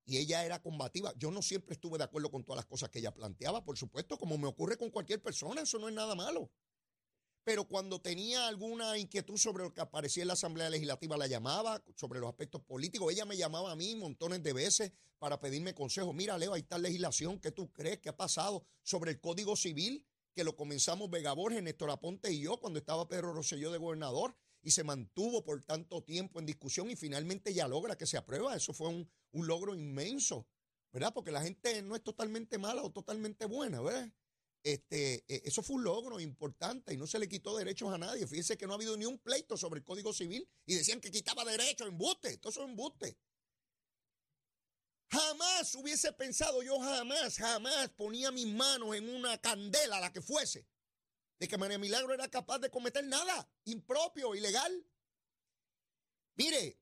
y 0.04 0.18
ella 0.18 0.44
era 0.44 0.60
combativa. 0.60 1.14
Yo 1.16 1.30
no 1.30 1.42
siempre 1.42 1.74
estuve 1.74 1.96
de 1.96 2.04
acuerdo 2.04 2.30
con 2.30 2.42
todas 2.42 2.56
las 2.56 2.66
cosas 2.66 2.88
que 2.90 2.98
ella 2.98 3.14
planteaba, 3.14 3.64
por 3.64 3.78
supuesto, 3.78 4.18
como 4.18 4.36
me 4.36 4.48
ocurre 4.48 4.76
con 4.76 4.90
cualquier 4.90 5.22
persona, 5.22 5.62
eso 5.62 5.78
no 5.78 5.88
es 5.88 5.94
nada 5.94 6.16
malo. 6.16 6.50
Pero 7.44 7.68
cuando 7.68 8.00
tenía 8.00 8.48
alguna 8.48 8.98
inquietud 8.98 9.36
sobre 9.36 9.62
lo 9.62 9.72
que 9.72 9.80
aparecía 9.80 10.24
en 10.24 10.28
la 10.28 10.34
Asamblea 10.34 10.68
Legislativa, 10.68 11.16
la 11.16 11.28
llamaba, 11.28 11.82
sobre 11.94 12.18
los 12.18 12.28
aspectos 12.28 12.60
políticos. 12.62 13.12
Ella 13.12 13.24
me 13.24 13.36
llamaba 13.36 13.70
a 13.70 13.76
mí 13.76 13.94
montones 13.94 14.42
de 14.42 14.52
veces 14.52 14.92
para 15.18 15.40
pedirme 15.40 15.72
consejos. 15.72 16.14
Mira, 16.14 16.36
Leo, 16.36 16.52
ahí 16.52 16.62
está 16.62 16.78
legislación. 16.78 17.38
¿Qué 17.38 17.52
tú 17.52 17.72
crees 17.72 18.00
que 18.00 18.08
ha 18.08 18.16
pasado 18.16 18.66
sobre 18.82 19.12
el 19.12 19.20
Código 19.20 19.56
Civil? 19.56 20.04
Que 20.34 20.44
lo 20.44 20.54
comenzamos 20.56 21.10
Vega 21.10 21.32
Borges, 21.32 21.62
Néstor 21.62 21.90
Aponte 21.90 22.32
y 22.32 22.40
yo 22.40 22.58
cuando 22.58 22.78
estaba 22.78 23.08
Pedro 23.08 23.32
Rosselló 23.32 23.70
de 23.72 23.78
gobernador 23.78 24.36
y 24.62 24.70
se 24.70 24.84
mantuvo 24.84 25.42
por 25.42 25.62
tanto 25.64 26.02
tiempo 26.02 26.38
en 26.38 26.46
discusión 26.46 26.90
y 26.90 26.96
finalmente 26.96 27.54
ya 27.54 27.68
logra 27.68 27.96
que 27.96 28.06
se 28.06 28.16
aprueba. 28.16 28.54
Eso 28.54 28.72
fue 28.72 28.88
un, 28.88 29.08
logro 29.32 29.74
inmenso, 29.74 30.46
¿verdad? 30.92 31.12
Porque 31.14 31.30
la 31.30 31.42
gente 31.42 31.82
no 31.82 31.96
es 31.96 32.02
totalmente 32.02 32.58
mala 32.58 32.82
o 32.82 32.90
totalmente 32.90 33.46
buena, 33.46 33.80
¿verdad? 33.80 34.12
Este, 34.62 35.24
e, 35.26 35.42
eso 35.44 35.62
fue 35.62 35.76
un 35.76 35.84
logro 35.84 36.20
importante 36.20 36.92
y 36.92 36.98
no 36.98 37.06
se 37.06 37.18
le 37.18 37.28
quitó 37.28 37.56
derechos 37.56 37.92
a 37.92 37.98
nadie. 37.98 38.26
Fíjense 38.26 38.58
que 38.58 38.66
no 38.66 38.74
ha 38.74 38.76
habido 38.76 38.96
ni 38.96 39.06
un 39.06 39.18
pleito 39.18 39.56
sobre 39.56 39.78
el 39.78 39.84
Código 39.84 40.12
Civil 40.12 40.46
y 40.66 40.74
decían 40.74 41.00
que 41.00 41.10
quitaba 41.10 41.44
derechos, 41.44 41.88
embuste, 41.88 42.36
todo 42.36 42.50
eso 42.50 42.62
es 42.62 42.68
embuste. 42.68 43.16
Jamás 45.10 45.74
hubiese 45.74 46.12
pensado, 46.12 46.62
yo 46.62 46.78
jamás, 46.78 47.36
jamás 47.36 47.88
ponía 47.90 48.30
mis 48.30 48.46
manos 48.46 48.94
en 48.94 49.08
una 49.08 49.38
candela, 49.38 49.98
la 49.98 50.12
que 50.12 50.20
fuese, 50.20 50.66
de 51.40 51.48
que 51.48 51.58
María 51.58 51.78
Milagro 51.78 52.12
era 52.12 52.28
capaz 52.28 52.58
de 52.58 52.70
cometer 52.70 53.02
nada 53.04 53.50
impropio, 53.64 54.34
ilegal. 54.34 54.86
Mire, 56.36 56.78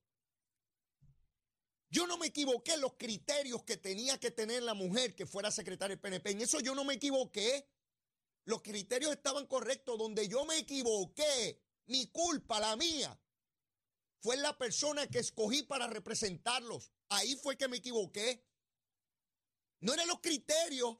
yo 1.90 2.06
no 2.08 2.18
me 2.18 2.26
equivoqué 2.26 2.74
en 2.74 2.80
los 2.80 2.94
criterios 2.94 3.62
que 3.62 3.76
tenía 3.76 4.18
que 4.18 4.32
tener 4.32 4.64
la 4.64 4.74
mujer 4.74 5.14
que 5.14 5.26
fuera 5.26 5.52
secretaria 5.52 5.94
del 5.94 6.00
PNP. 6.00 6.32
En 6.32 6.40
eso 6.40 6.60
yo 6.60 6.74
no 6.74 6.84
me 6.84 6.94
equivoqué. 6.94 7.70
Los 8.44 8.62
criterios 8.62 9.12
estaban 9.12 9.46
correctos. 9.46 9.96
Donde 9.96 10.28
yo 10.28 10.44
me 10.44 10.58
equivoqué, 10.58 11.62
mi 11.86 12.08
culpa, 12.08 12.58
la 12.58 12.74
mía, 12.76 13.18
fue 14.20 14.36
la 14.36 14.58
persona 14.58 15.06
que 15.06 15.20
escogí 15.20 15.62
para 15.62 15.86
representarlos. 15.86 16.90
Ahí 17.10 17.36
fue 17.36 17.56
que 17.56 17.68
me 17.68 17.76
equivoqué. 17.76 18.44
No 19.80 19.94
eran 19.94 20.08
los 20.08 20.20
criterios. 20.20 20.98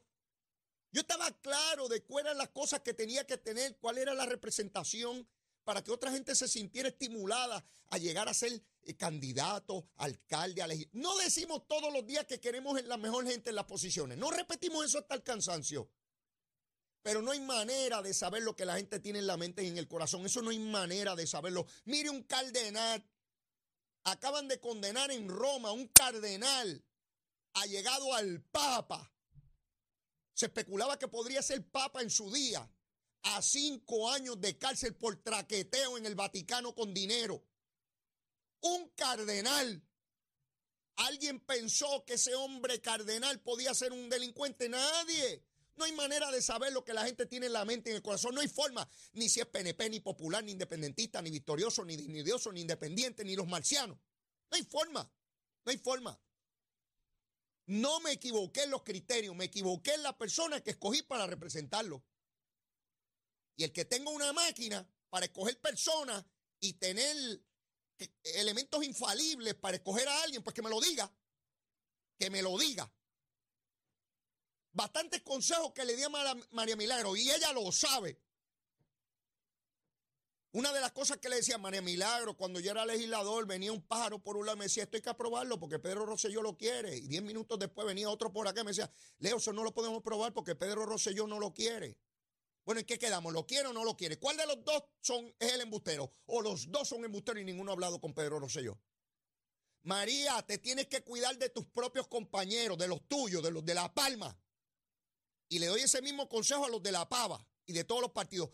Yo 0.91 1.01
estaba 1.01 1.31
claro 1.41 1.87
de 1.87 2.03
cuáles 2.03 2.31
eran 2.31 2.37
las 2.37 2.49
cosas 2.49 2.81
que 2.81 2.93
tenía 2.93 3.25
que 3.25 3.37
tener, 3.37 3.77
cuál 3.77 3.97
era 3.97 4.13
la 4.13 4.25
representación 4.25 5.27
para 5.63 5.83
que 5.83 5.91
otra 5.91 6.11
gente 6.11 6.33
se 6.35 6.47
sintiera 6.47 6.89
estimulada 6.89 7.63
a 7.89 7.97
llegar 7.97 8.27
a 8.27 8.33
ser 8.33 8.63
eh, 8.83 8.95
candidato, 8.95 9.87
alcalde, 9.97 10.63
a 10.63 10.67
No 10.93 11.15
decimos 11.17 11.67
todos 11.67 11.93
los 11.93 12.07
días 12.07 12.25
que 12.25 12.39
queremos 12.39 12.81
la 12.85 12.97
mejor 12.97 13.27
gente 13.27 13.51
en 13.51 13.55
las 13.55 13.65
posiciones. 13.65 14.17
No 14.17 14.31
repetimos 14.31 14.85
eso 14.85 14.97
hasta 14.97 15.13
el 15.13 15.23
cansancio. 15.23 15.91
Pero 17.03 17.21
no 17.21 17.31
hay 17.31 17.39
manera 17.39 18.01
de 18.01 18.13
saber 18.13 18.41
lo 18.41 18.55
que 18.55 18.65
la 18.65 18.77
gente 18.77 18.99
tiene 18.99 19.19
en 19.19 19.27
la 19.27 19.37
mente 19.37 19.63
y 19.63 19.67
en 19.67 19.77
el 19.77 19.87
corazón. 19.87 20.25
Eso 20.25 20.41
no 20.41 20.49
hay 20.49 20.59
manera 20.59 21.15
de 21.15 21.27
saberlo. 21.27 21.67
Mire 21.85 22.09
un 22.09 22.23
cardenal. 22.23 23.05
Acaban 24.05 24.47
de 24.47 24.59
condenar 24.59 25.11
en 25.11 25.29
Roma 25.29 25.71
un 25.71 25.87
cardenal. 25.87 26.83
Ha 27.53 27.65
llegado 27.67 28.13
al 28.15 28.41
Papa 28.41 29.13
se 30.39 30.45
especulaba 30.45 30.97
que 30.97 31.09
podría 31.09 31.41
ser 31.41 31.69
papa 31.69 32.01
en 32.01 32.09
su 32.09 32.31
día 32.31 32.65
a 33.23 33.41
cinco 33.41 34.09
años 34.09 34.39
de 34.39 34.57
cárcel 34.57 34.95
por 34.95 35.17
traqueteo 35.21 35.97
en 35.97 36.05
el 36.05 36.15
Vaticano 36.15 36.73
con 36.73 36.93
dinero. 36.93 37.43
Un 38.61 38.87
cardenal. 38.95 39.83
¿Alguien 40.95 41.41
pensó 41.41 42.05
que 42.05 42.13
ese 42.13 42.35
hombre 42.35 42.79
cardenal 42.79 43.41
podía 43.41 43.73
ser 43.73 43.91
un 43.91 44.07
delincuente? 44.07 44.69
Nadie. 44.69 45.43
No 45.75 45.83
hay 45.83 45.91
manera 45.91 46.31
de 46.31 46.41
saber 46.41 46.71
lo 46.71 46.85
que 46.85 46.93
la 46.93 47.05
gente 47.05 47.25
tiene 47.25 47.47
en 47.47 47.53
la 47.53 47.65
mente 47.65 47.89
y 47.89 47.91
en 47.91 47.97
el 47.97 48.01
corazón. 48.01 48.33
No 48.33 48.39
hay 48.39 48.47
forma, 48.47 48.89
ni 49.11 49.27
si 49.27 49.41
es 49.41 49.45
PNP, 49.45 49.89
ni 49.89 49.99
popular, 49.99 50.41
ni 50.41 50.53
independentista, 50.53 51.21
ni 51.21 51.31
victorioso, 51.31 51.83
ni 51.83 51.97
dignidioso, 51.97 52.49
ni 52.53 52.61
independiente, 52.61 53.25
ni 53.25 53.35
los 53.35 53.47
marcianos. 53.47 53.97
No 54.49 54.55
hay 54.55 54.63
forma. 54.63 55.03
No 55.65 55.69
hay 55.69 55.77
forma. 55.79 56.17
No 57.69 57.99
me 57.99 58.13
equivoqué 58.13 58.63
en 58.63 58.71
los 58.71 58.81
criterios, 58.81 59.35
me 59.35 59.45
equivoqué 59.45 59.93
en 59.93 60.01
la 60.01 60.17
persona 60.17 60.59
que 60.59 60.71
escogí 60.71 61.03
para 61.03 61.27
representarlo. 61.27 62.03
Y 63.55 63.63
el 63.63 63.71
que 63.71 63.85
tenga 63.85 64.09
una 64.09 64.33
máquina 64.33 64.89
para 65.11 65.27
escoger 65.27 65.61
personas 65.61 66.25
y 66.59 66.73
tener 66.73 67.15
elementos 68.23 68.83
infalibles 68.83 69.53
para 69.53 69.77
escoger 69.77 70.07
a 70.07 70.23
alguien, 70.23 70.41
pues 70.41 70.55
que 70.55 70.63
me 70.63 70.69
lo 70.71 70.81
diga. 70.81 71.13
Que 72.17 72.31
me 72.31 72.41
lo 72.41 72.57
diga. 72.57 72.91
Bastantes 74.71 75.21
consejos 75.21 75.71
que 75.71 75.85
le 75.85 75.95
di 75.95 76.01
a 76.01 76.09
María 76.49 76.75
Milagro 76.75 77.15
y 77.15 77.29
ella 77.29 77.53
lo 77.53 77.71
sabe. 77.71 78.19
Una 80.51 80.73
de 80.73 80.81
las 80.81 80.91
cosas 80.93 81.17
que 81.17 81.29
le 81.29 81.35
decía 81.35 81.59
María 81.59 81.81
Milagro 81.81 82.35
cuando 82.35 82.59
yo 82.59 82.71
era 82.71 82.83
legislador, 82.83 83.45
venía 83.45 83.71
un 83.71 83.83
pájaro 83.83 84.17
por 84.17 84.35
un 84.35 84.47
lado 84.47 84.55
y 84.55 84.59
me 84.59 84.65
decía, 84.65 84.83
esto 84.83 84.97
hay 84.97 85.03
que 85.03 85.09
aprobarlo 85.09 85.59
porque 85.59 85.77
Pedro 85.77 86.07
Rosselló 86.07 86.41
lo 86.41 86.57
quiere. 86.57 86.97
Y 86.97 87.07
diez 87.07 87.21
minutos 87.21 87.59
después 87.59 87.85
venía 87.85 88.09
otro 88.09 88.33
por 88.33 88.47
acá 88.47 88.61
y 88.61 88.63
me 88.63 88.71
decía, 88.71 88.91
Leo, 89.19 89.37
eso 89.37 89.53
no 89.53 89.63
lo 89.63 89.73
podemos 89.75 90.01
probar 90.01 90.33
porque 90.33 90.55
Pedro 90.55 90.87
Rosselló 90.87 91.27
no 91.27 91.39
lo 91.39 91.53
quiere. 91.53 91.99
Bueno, 92.65 92.79
¿en 92.79 92.87
qué 92.87 92.97
quedamos? 92.97 93.31
¿Lo 93.31 93.45
quiere 93.45 93.67
o 93.67 93.73
no 93.73 93.83
lo 93.83 93.95
quiere? 93.95 94.17
¿Cuál 94.17 94.37
de 94.37 94.47
los 94.47 94.63
dos 94.63 94.83
son, 95.01 95.31
es 95.37 95.53
el 95.53 95.61
embustero? 95.61 96.11
¿O 96.25 96.41
los 96.41 96.71
dos 96.71 96.87
son 96.87 97.05
embusteros 97.05 97.41
y 97.41 97.45
ninguno 97.45 97.71
ha 97.71 97.73
hablado 97.73 98.01
con 98.01 98.15
Pedro 98.15 98.39
Rosselló? 98.39 98.79
María, 99.83 100.41
te 100.47 100.57
tienes 100.57 100.87
que 100.87 101.03
cuidar 101.03 101.37
de 101.37 101.49
tus 101.49 101.65
propios 101.65 102.07
compañeros, 102.07 102.77
de 102.77 102.87
los 102.87 103.07
tuyos, 103.07 103.43
de 103.43 103.51
los 103.51 103.63
de 103.63 103.75
La 103.75 103.93
Palma. 103.93 104.35
Y 105.47 105.59
le 105.59 105.67
doy 105.67 105.81
ese 105.81 106.01
mismo 106.01 106.27
consejo 106.27 106.65
a 106.65 106.69
los 106.69 106.81
de 106.81 106.91
La 106.91 107.07
Pava 107.07 107.47
y 107.65 107.73
de 107.73 107.83
todos 107.83 108.01
los 108.01 108.11
partidos. 108.11 108.49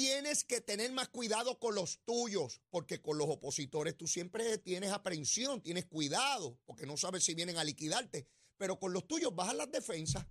Tienes 0.00 0.44
que 0.44 0.60
tener 0.60 0.92
más 0.92 1.08
cuidado 1.08 1.58
con 1.58 1.74
los 1.74 1.98
tuyos, 2.04 2.60
porque 2.70 3.02
con 3.02 3.18
los 3.18 3.28
opositores 3.28 3.96
tú 3.96 4.06
siempre 4.06 4.56
tienes 4.58 4.92
aprensión, 4.92 5.60
tienes 5.60 5.86
cuidado, 5.86 6.56
porque 6.66 6.86
no 6.86 6.96
sabes 6.96 7.24
si 7.24 7.34
vienen 7.34 7.58
a 7.58 7.64
liquidarte. 7.64 8.28
Pero 8.56 8.78
con 8.78 8.92
los 8.92 9.08
tuyos 9.08 9.34
baja 9.34 9.54
las 9.54 9.72
defensas. 9.72 10.24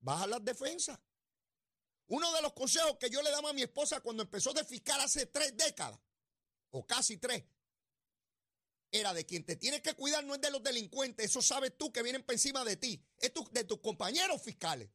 Baja 0.00 0.26
las 0.26 0.44
defensas. 0.44 0.98
Uno 2.08 2.32
de 2.32 2.42
los 2.42 2.52
consejos 2.52 2.96
que 2.98 3.08
yo 3.10 3.22
le 3.22 3.30
daba 3.30 3.50
a 3.50 3.52
mi 3.52 3.62
esposa 3.62 4.00
cuando 4.00 4.24
empezó 4.24 4.52
de 4.52 4.64
fiscal 4.64 5.00
hace 5.00 5.26
tres 5.26 5.56
décadas, 5.56 6.00
o 6.70 6.84
casi 6.84 7.18
tres, 7.18 7.44
era 8.90 9.14
de 9.14 9.24
quien 9.24 9.46
te 9.46 9.54
tienes 9.54 9.82
que 9.82 9.94
cuidar 9.94 10.24
no 10.24 10.34
es 10.34 10.40
de 10.40 10.50
los 10.50 10.64
delincuentes, 10.64 11.26
eso 11.26 11.42
sabes 11.42 11.78
tú 11.78 11.92
que 11.92 12.02
vienen 12.02 12.24
por 12.24 12.34
encima 12.34 12.64
de 12.64 12.76
ti, 12.76 13.00
es 13.20 13.32
de 13.52 13.62
tus 13.62 13.78
compañeros 13.78 14.42
fiscales. 14.42 14.90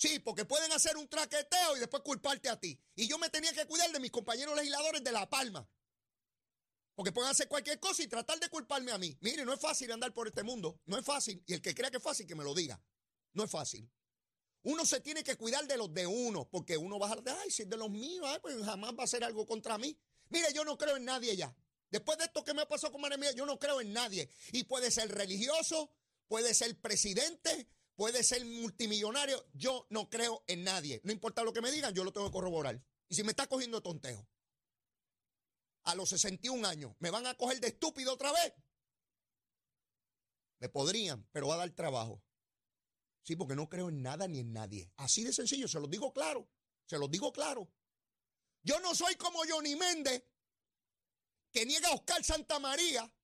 Sí, 0.00 0.18
porque 0.18 0.46
pueden 0.46 0.72
hacer 0.72 0.96
un 0.96 1.06
traqueteo 1.08 1.76
y 1.76 1.80
después 1.80 2.02
culparte 2.02 2.48
a 2.48 2.58
ti. 2.58 2.80
Y 2.94 3.06
yo 3.06 3.18
me 3.18 3.28
tenía 3.28 3.52
que 3.52 3.66
cuidar 3.66 3.92
de 3.92 4.00
mis 4.00 4.10
compañeros 4.10 4.56
legisladores 4.56 5.04
de 5.04 5.12
La 5.12 5.28
Palma. 5.28 5.68
Porque 6.94 7.12
pueden 7.12 7.30
hacer 7.30 7.48
cualquier 7.48 7.78
cosa 7.78 8.02
y 8.02 8.06
tratar 8.08 8.40
de 8.40 8.48
culparme 8.48 8.92
a 8.92 8.98
mí. 8.98 9.14
Mire, 9.20 9.44
no 9.44 9.52
es 9.52 9.60
fácil 9.60 9.92
andar 9.92 10.14
por 10.14 10.26
este 10.26 10.42
mundo. 10.42 10.80
No 10.86 10.96
es 10.96 11.04
fácil. 11.04 11.44
Y 11.46 11.52
el 11.52 11.60
que 11.60 11.74
crea 11.74 11.90
que 11.90 11.98
es 11.98 12.02
fácil, 12.02 12.26
que 12.26 12.34
me 12.34 12.42
lo 12.42 12.54
diga. 12.54 12.82
No 13.34 13.44
es 13.44 13.50
fácil. 13.50 13.90
Uno 14.62 14.86
se 14.86 15.00
tiene 15.00 15.22
que 15.22 15.36
cuidar 15.36 15.66
de 15.66 15.76
los 15.76 15.92
de 15.92 16.06
uno, 16.06 16.48
porque 16.48 16.78
uno 16.78 16.98
va 16.98 17.12
a 17.12 17.16
decir, 17.16 17.36
ay, 17.42 17.50
si 17.50 17.62
es 17.64 17.68
de 17.68 17.76
los 17.76 17.90
míos, 17.90 18.26
pues 18.40 18.56
jamás 18.64 18.92
va 18.92 19.02
a 19.02 19.04
hacer 19.04 19.22
algo 19.22 19.44
contra 19.44 19.76
mí. 19.76 19.94
Mire, 20.30 20.50
yo 20.54 20.64
no 20.64 20.78
creo 20.78 20.96
en 20.96 21.04
nadie 21.04 21.36
ya. 21.36 21.54
Después 21.90 22.16
de 22.16 22.24
esto 22.24 22.42
que 22.42 22.54
me 22.54 22.64
pasado 22.64 22.90
con 22.90 23.02
María 23.02 23.32
yo 23.32 23.44
no 23.44 23.58
creo 23.58 23.82
en 23.82 23.92
nadie. 23.92 24.30
Y 24.52 24.64
puede 24.64 24.90
ser 24.90 25.10
religioso, 25.10 25.92
puede 26.26 26.54
ser 26.54 26.80
presidente, 26.80 27.68
puede 28.00 28.24
ser 28.24 28.42
multimillonario. 28.46 29.46
Yo 29.52 29.86
no 29.90 30.08
creo 30.08 30.42
en 30.46 30.64
nadie. 30.64 31.02
No 31.04 31.12
importa 31.12 31.44
lo 31.44 31.52
que 31.52 31.60
me 31.60 31.70
digan, 31.70 31.92
yo 31.92 32.02
lo 32.02 32.14
tengo 32.14 32.28
que 32.28 32.32
corroborar. 32.32 32.82
Y 33.10 33.14
si 33.14 33.22
me 33.22 33.28
está 33.28 33.46
cogiendo 33.46 33.82
tontejo, 33.82 34.26
a 35.82 35.94
los 35.94 36.08
61 36.08 36.66
años, 36.66 36.96
¿me 36.98 37.10
van 37.10 37.26
a 37.26 37.34
coger 37.34 37.60
de 37.60 37.68
estúpido 37.68 38.14
otra 38.14 38.32
vez? 38.32 38.54
Me 40.60 40.70
podrían, 40.70 41.28
pero 41.30 41.48
va 41.48 41.56
a 41.56 41.58
dar 41.58 41.70
trabajo. 41.72 42.24
Sí, 43.22 43.36
porque 43.36 43.54
no 43.54 43.68
creo 43.68 43.90
en 43.90 44.00
nada 44.00 44.26
ni 44.28 44.38
en 44.38 44.54
nadie. 44.54 44.90
Así 44.96 45.22
de 45.22 45.34
sencillo, 45.34 45.68
se 45.68 45.78
lo 45.78 45.86
digo 45.86 46.14
claro. 46.14 46.48
Se 46.86 46.96
lo 46.96 47.06
digo 47.06 47.34
claro. 47.34 47.70
Yo 48.62 48.80
no 48.80 48.94
soy 48.94 49.14
como 49.16 49.40
Johnny 49.46 49.76
Méndez, 49.76 50.24
que 51.52 51.66
niega 51.66 51.88
a 51.88 51.96
Oscar 51.96 52.24
Santa 52.24 52.60
María, 52.60 53.14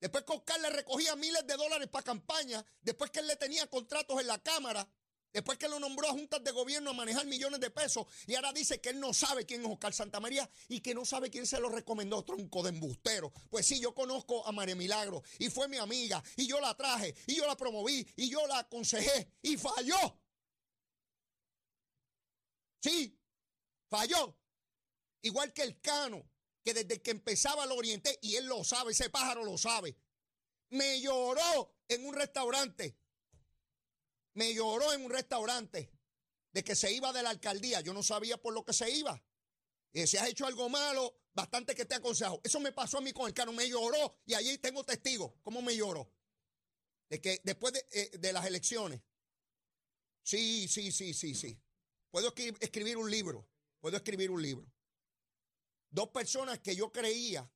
después 0.00 0.24
que 0.24 0.32
Oscar 0.32 0.60
le 0.60 0.70
recogía 0.70 1.14
miles 1.16 1.46
de 1.46 1.56
dólares 1.56 1.88
para 1.88 2.04
campaña, 2.04 2.64
después 2.80 3.10
que 3.10 3.20
él 3.20 3.26
le 3.26 3.36
tenía 3.36 3.66
contratos 3.68 4.20
en 4.20 4.26
la 4.26 4.42
Cámara, 4.42 4.88
después 5.32 5.58
que 5.58 5.68
lo 5.68 5.78
nombró 5.78 6.08
a 6.08 6.12
juntas 6.12 6.42
de 6.42 6.50
gobierno 6.50 6.90
a 6.90 6.92
manejar 6.94 7.26
millones 7.26 7.60
de 7.60 7.70
pesos, 7.70 8.06
y 8.26 8.34
ahora 8.34 8.52
dice 8.52 8.80
que 8.80 8.88
él 8.90 8.98
no 8.98 9.14
sabe 9.14 9.46
quién 9.46 9.60
es 9.60 9.70
Oscar 9.70 9.92
Santa 9.92 10.18
María 10.18 10.48
y 10.68 10.80
que 10.80 10.94
no 10.94 11.04
sabe 11.04 11.30
quién 11.30 11.46
se 11.46 11.60
lo 11.60 11.68
recomendó, 11.68 12.24
tronco 12.24 12.62
de 12.62 12.70
embustero. 12.70 13.32
Pues 13.48 13.66
sí, 13.66 13.78
yo 13.80 13.94
conozco 13.94 14.46
a 14.46 14.52
María 14.52 14.74
Milagro 14.74 15.22
y 15.38 15.50
fue 15.50 15.68
mi 15.68 15.76
amiga, 15.76 16.22
y 16.36 16.46
yo 16.46 16.60
la 16.60 16.76
traje, 16.76 17.14
y 17.26 17.36
yo 17.36 17.46
la 17.46 17.56
promoví, 17.56 18.06
y 18.16 18.28
yo 18.28 18.46
la 18.46 18.58
aconsejé, 18.58 19.34
y 19.42 19.56
falló. 19.56 20.20
Sí, 22.82 23.16
falló. 23.88 24.36
Igual 25.22 25.52
que 25.52 25.62
el 25.62 25.80
Cano, 25.80 26.24
que 26.72 26.84
desde 26.84 27.02
que 27.02 27.10
empezaba 27.10 27.66
lo 27.66 27.74
orienté, 27.74 28.18
y 28.22 28.36
él 28.36 28.46
lo 28.46 28.62
sabe, 28.64 28.92
ese 28.92 29.10
pájaro 29.10 29.44
lo 29.44 29.58
sabe, 29.58 29.96
me 30.70 31.00
lloró 31.00 31.74
en 31.88 32.06
un 32.06 32.14
restaurante. 32.14 32.96
Me 34.34 34.54
lloró 34.54 34.92
en 34.92 35.04
un 35.04 35.10
restaurante 35.10 35.90
de 36.52 36.62
que 36.62 36.76
se 36.76 36.92
iba 36.92 37.12
de 37.12 37.22
la 37.22 37.30
alcaldía. 37.30 37.80
Yo 37.80 37.92
no 37.92 38.02
sabía 38.02 38.40
por 38.40 38.54
lo 38.54 38.64
que 38.64 38.72
se 38.72 38.88
iba. 38.90 39.20
Y 39.92 40.06
si 40.06 40.16
has 40.16 40.28
hecho 40.28 40.46
algo 40.46 40.68
malo, 40.68 41.16
bastante 41.34 41.74
que 41.74 41.84
te 41.84 41.96
aconsejo. 41.96 42.40
Eso 42.44 42.60
me 42.60 42.70
pasó 42.70 42.98
a 42.98 43.00
mí 43.00 43.12
con 43.12 43.26
el 43.26 43.34
cano. 43.34 43.52
Me 43.52 43.68
lloró 43.68 44.20
y 44.24 44.34
allí 44.34 44.56
tengo 44.58 44.84
testigos. 44.84 45.32
¿Cómo 45.42 45.60
me 45.62 45.76
lloró? 45.76 46.08
De 47.08 47.20
que 47.20 47.40
después 47.42 47.72
de, 47.72 47.86
eh, 47.90 48.10
de 48.18 48.32
las 48.32 48.46
elecciones. 48.46 49.00
Sí, 50.22 50.68
sí, 50.68 50.92
sí, 50.92 51.12
sí, 51.12 51.34
sí. 51.34 51.60
Puedo 52.12 52.32
escribir 52.60 52.96
un 52.96 53.10
libro. 53.10 53.48
Puedo 53.80 53.96
escribir 53.96 54.30
un 54.30 54.40
libro. 54.40 54.72
Dos 55.90 56.08
personas 56.08 56.60
que 56.60 56.76
yo 56.76 56.92
creía, 56.92 57.50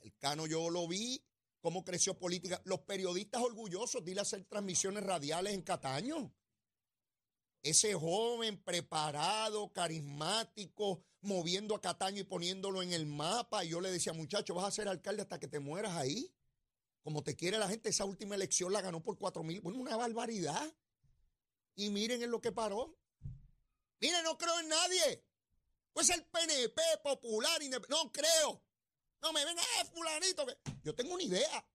el 0.00 0.16
Cano 0.16 0.46
yo 0.46 0.68
lo 0.70 0.88
vi, 0.88 1.24
cómo 1.60 1.84
creció 1.84 2.18
política. 2.18 2.60
Los 2.64 2.80
periodistas 2.80 3.40
orgullosos, 3.42 4.04
dile 4.04 4.20
hacer 4.20 4.44
transmisiones 4.44 5.04
radiales 5.04 5.54
en 5.54 5.62
Cataño. 5.62 6.34
Ese 7.62 7.94
joven 7.94 8.62
preparado, 8.62 9.72
carismático, 9.72 11.02
moviendo 11.22 11.74
a 11.74 11.80
Cataño 11.80 12.20
y 12.20 12.24
poniéndolo 12.24 12.82
en 12.82 12.92
el 12.92 13.06
mapa. 13.06 13.64
Y 13.64 13.70
yo 13.70 13.80
le 13.80 13.90
decía, 13.90 14.12
muchacho, 14.12 14.54
vas 14.54 14.66
a 14.66 14.70
ser 14.70 14.88
alcalde 14.88 15.22
hasta 15.22 15.40
que 15.40 15.48
te 15.48 15.60
mueras 15.60 15.96
ahí. 15.96 16.30
Como 17.02 17.22
te 17.22 17.36
quiere 17.36 17.58
la 17.58 17.68
gente, 17.68 17.88
esa 17.88 18.04
última 18.04 18.34
elección 18.34 18.72
la 18.72 18.82
ganó 18.82 19.02
por 19.02 19.16
cuatro 19.16 19.42
mil. 19.42 19.60
Bueno, 19.60 19.78
una 19.78 19.96
barbaridad. 19.96 20.74
Y 21.76 21.88
miren 21.90 22.22
en 22.22 22.30
lo 22.30 22.40
que 22.40 22.52
paró. 22.52 22.98
Miren, 24.00 24.24
no 24.24 24.36
creo 24.36 24.58
en 24.60 24.68
nadie. 24.68 25.24
Pues 25.94 26.10
el 26.10 26.24
PNP 26.26 26.82
popular, 27.02 27.60
no 27.88 28.12
creo. 28.12 28.62
No 29.22 29.32
me 29.32 29.44
venga, 29.44 29.62
eh, 29.62 29.84
fulanito. 29.94 30.44
Yo 30.82 30.94
tengo 30.94 31.14
una 31.14 31.22
idea. 31.22 31.66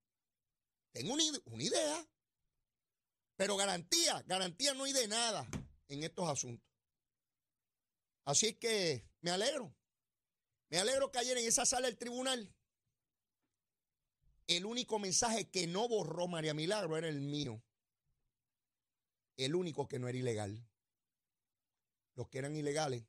Tengo 0.92 1.14
una, 1.14 1.24
una 1.46 1.64
idea. 1.64 2.08
Pero 3.38 3.56
garantía, 3.56 4.22
garantía 4.28 4.74
no 4.74 4.84
hay 4.84 4.94
de 4.94 5.08
nada 5.08 5.50
en 5.88 6.04
estos 6.04 6.30
asuntos. 6.30 6.70
Así 8.26 8.54
que 8.56 9.08
me 9.22 9.32
alegro. 9.32 9.74
Me 10.70 10.78
alegro 10.78 11.12
que 11.12 11.20
ayer 11.20 11.38
en 11.38 11.48
esa 11.48 11.66
sala 11.66 11.88
del 11.88 11.98
tribunal 11.98 12.54
el 14.48 14.66
único 14.66 14.98
mensaje 14.98 15.50
que 15.50 15.68
no 15.68 15.88
borró 15.88 16.28
María 16.28 16.56
Milagro 16.56 16.98
era 16.98 17.08
el 17.08 17.22
mío. 17.22 17.64
El 19.38 19.56
único 19.56 19.88
que 19.88 20.00
no 20.00 20.08
era 20.08 20.18
ilegal. 20.18 20.68
Los 22.16 22.28
que 22.30 22.40
eran 22.40 22.56
ilegales 22.56 23.06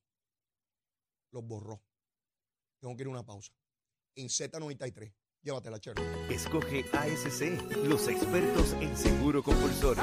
los 1.33 1.45
borró. 1.45 1.83
Tengo 2.81 2.97
que 2.97 3.03
ir 3.03 3.09
a 3.09 3.11
una 3.11 3.25
pausa. 3.25 3.53
En 4.17 4.29
Z93. 4.29 5.13
Llévatela, 5.43 5.81
Chero. 5.81 6.03
Escoge 6.29 6.85
ASC, 6.93 7.85
los 7.85 8.09
expertos 8.09 8.75
en 8.75 8.97
seguro 8.97 9.43
compulsorio. 9.43 10.03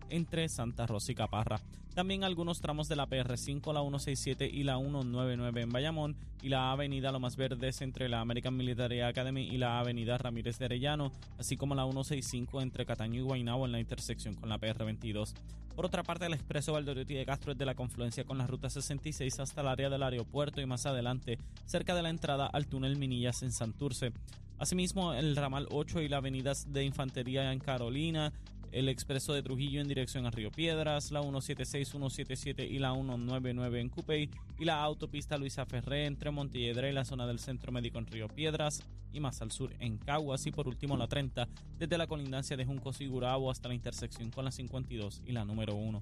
entre 0.11 0.47
Santa 0.49 0.85
Rosa 0.85 1.11
y 1.11 1.15
Caparra. 1.15 1.59
También 1.93 2.23
algunos 2.23 2.61
tramos 2.61 2.87
de 2.87 2.95
la 2.95 3.07
PR5, 3.07 3.73
la 3.73 3.81
167 3.81 4.49
y 4.49 4.63
la 4.63 4.77
199 4.77 5.61
en 5.61 5.69
Bayamón 5.71 6.15
y 6.41 6.47
la 6.47 6.71
avenida 6.71 7.11
Lomas 7.11 7.35
Verdes 7.35 7.81
entre 7.81 8.07
la 8.07 8.21
American 8.21 8.55
Military 8.55 9.01
Academy 9.01 9.43
y 9.43 9.57
la 9.57 9.79
avenida 9.79 10.17
Ramírez 10.17 10.57
de 10.57 10.65
Arellano, 10.65 11.11
así 11.37 11.57
como 11.57 11.75
la 11.75 11.83
165 11.83 12.61
entre 12.61 12.85
Cataño 12.85 13.19
y 13.19 13.23
Guaynabo 13.23 13.65
en 13.65 13.73
la 13.73 13.79
intersección 13.81 14.35
con 14.35 14.47
la 14.47 14.57
PR22. 14.57 15.33
Por 15.75 15.85
otra 15.85 16.03
parte, 16.03 16.25
el 16.25 16.33
expreso 16.33 16.73
Valdoriotti 16.73 17.13
de 17.13 17.25
Castro 17.25 17.51
es 17.53 17.57
de 17.57 17.65
la 17.65 17.75
confluencia 17.75 18.23
con 18.23 18.37
la 18.37 18.47
ruta 18.47 18.69
66 18.69 19.39
hasta 19.39 19.61
el 19.61 19.67
área 19.67 19.89
del 19.89 20.03
aeropuerto 20.03 20.61
y 20.61 20.65
más 20.65 20.85
adelante, 20.85 21.39
cerca 21.65 21.95
de 21.95 22.03
la 22.03 22.09
entrada 22.09 22.45
al 22.45 22.67
túnel 22.67 22.97
Minillas 22.97 23.41
en 23.43 23.51
Santurce. 23.51 24.13
Asimismo, 24.59 25.13
el 25.13 25.35
ramal 25.35 25.67
8 25.71 26.01
y 26.01 26.07
la 26.07 26.17
avenida 26.17 26.53
de 26.67 26.83
Infantería 26.83 27.51
en 27.51 27.59
Carolina, 27.59 28.31
el 28.71 28.89
expreso 28.89 29.33
de 29.33 29.43
Trujillo 29.43 29.81
en 29.81 29.87
dirección 29.87 30.25
a 30.25 30.31
Río 30.31 30.51
Piedras, 30.51 31.11
la 31.11 31.21
176, 31.21 31.89
177 31.89 32.65
y 32.65 32.79
la 32.79 32.93
199 32.93 33.81
en 33.81 33.89
Cupey 33.89 34.29
y 34.59 34.65
la 34.65 34.81
autopista 34.83 35.37
Luisa 35.37 35.65
Ferré 35.65 36.05
entre 36.05 36.31
Montelledra 36.31 36.89
y 36.89 36.93
la 36.93 37.05
zona 37.05 37.27
del 37.27 37.39
Centro 37.39 37.71
Médico 37.71 37.99
en 37.99 38.07
Río 38.07 38.27
Piedras 38.27 38.83
y 39.13 39.19
más 39.19 39.41
al 39.41 39.51
sur 39.51 39.73
en 39.79 39.97
Caguas 39.97 40.45
y 40.45 40.51
por 40.51 40.67
último 40.67 40.95
la 40.97 41.07
30 41.07 41.47
desde 41.77 41.97
la 41.97 42.07
colindancia 42.07 42.55
de 42.55 42.65
Junco 42.65 42.91
y 42.99 43.09
hasta 43.49 43.67
la 43.67 43.75
intersección 43.75 44.31
con 44.31 44.45
la 44.45 44.51
52 44.51 45.21
y 45.25 45.31
la 45.31 45.45
número 45.45 45.75
1. 45.75 46.01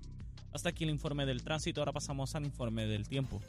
Hasta 0.52 0.70
aquí 0.70 0.84
el 0.84 0.90
informe 0.90 1.26
del 1.26 1.44
tránsito, 1.44 1.82
ahora 1.82 1.92
pasamos 1.92 2.36
al 2.36 2.46
informe 2.46 2.86
del 2.86 3.08
tiempo. 3.08 3.42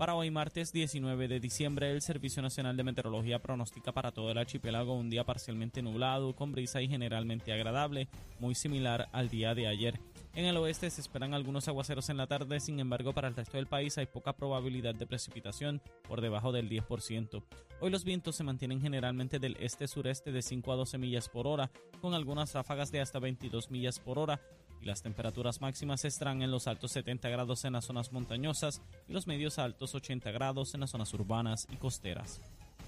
Para 0.00 0.14
hoy 0.14 0.30
martes 0.30 0.72
19 0.72 1.28
de 1.28 1.40
diciembre, 1.40 1.90
el 1.90 2.00
Servicio 2.00 2.40
Nacional 2.40 2.74
de 2.74 2.84
Meteorología 2.84 3.38
pronostica 3.38 3.92
para 3.92 4.12
todo 4.12 4.30
el 4.30 4.38
archipiélago 4.38 4.94
un 4.94 5.10
día 5.10 5.24
parcialmente 5.24 5.82
nublado, 5.82 6.34
con 6.34 6.52
brisa 6.52 6.80
y 6.80 6.88
generalmente 6.88 7.52
agradable, 7.52 8.08
muy 8.38 8.54
similar 8.54 9.10
al 9.12 9.28
día 9.28 9.54
de 9.54 9.66
ayer. 9.66 10.00
En 10.34 10.46
el 10.46 10.56
oeste 10.56 10.88
se 10.88 11.02
esperan 11.02 11.34
algunos 11.34 11.68
aguaceros 11.68 12.08
en 12.08 12.16
la 12.16 12.26
tarde, 12.26 12.60
sin 12.60 12.80
embargo 12.80 13.12
para 13.12 13.28
el 13.28 13.36
resto 13.36 13.58
del 13.58 13.66
país 13.66 13.98
hay 13.98 14.06
poca 14.06 14.32
probabilidad 14.32 14.94
de 14.94 15.06
precipitación, 15.06 15.82
por 16.08 16.22
debajo 16.22 16.50
del 16.50 16.70
10%. 16.70 17.42
Hoy 17.80 17.90
los 17.90 18.04
vientos 18.04 18.36
se 18.36 18.44
mantienen 18.44 18.80
generalmente 18.80 19.38
del 19.38 19.58
este-sureste 19.60 20.32
de 20.32 20.40
5 20.40 20.72
a 20.72 20.76
12 20.76 20.96
millas 20.96 21.28
por 21.28 21.46
hora, 21.46 21.70
con 22.00 22.14
algunas 22.14 22.54
ráfagas 22.54 22.90
de 22.90 23.02
hasta 23.02 23.18
22 23.18 23.70
millas 23.70 23.98
por 23.98 24.18
hora, 24.18 24.40
y 24.80 24.86
las 24.86 25.02
temperaturas 25.02 25.60
máximas 25.60 26.04
estarán 26.04 26.42
en 26.42 26.50
los 26.50 26.66
altos 26.66 26.92
70 26.92 27.28
grados 27.28 27.64
en 27.64 27.74
las 27.74 27.84
zonas 27.84 28.12
montañosas 28.12 28.82
y 29.08 29.12
los 29.12 29.26
medios 29.26 29.58
altos 29.58 29.94
80 29.94 30.30
grados 30.30 30.74
en 30.74 30.80
las 30.80 30.90
zonas 30.90 31.12
urbanas 31.14 31.66
y 31.70 31.76
costeras. 31.76 32.40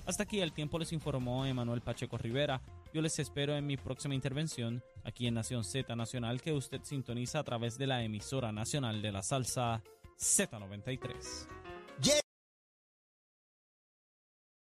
Hasta 0.05 0.24
aquí 0.24 0.40
el 0.40 0.52
tiempo 0.52 0.78
les 0.78 0.92
informó 0.92 1.46
Emanuel 1.46 1.81
Pacheco 1.81 2.18
Rivera. 2.18 2.61
Yo 2.92 3.02
les 3.02 3.18
espero 3.18 3.57
en 3.57 3.66
mi 3.66 3.76
próxima 3.76 4.14
intervención 4.14 4.83
aquí 5.05 5.26
en 5.26 5.35
Nación 5.35 5.64
Z 5.64 5.94
Nacional 5.94 6.40
que 6.40 6.52
usted 6.52 6.81
sintoniza 6.83 7.38
a 7.38 7.44
través 7.44 7.78
de 7.78 7.87
la 7.87 8.02
emisora 8.02 8.50
nacional 8.50 9.00
de 9.00 9.12
la 9.12 9.22
salsa 9.22 9.83
Z93. 10.18 11.46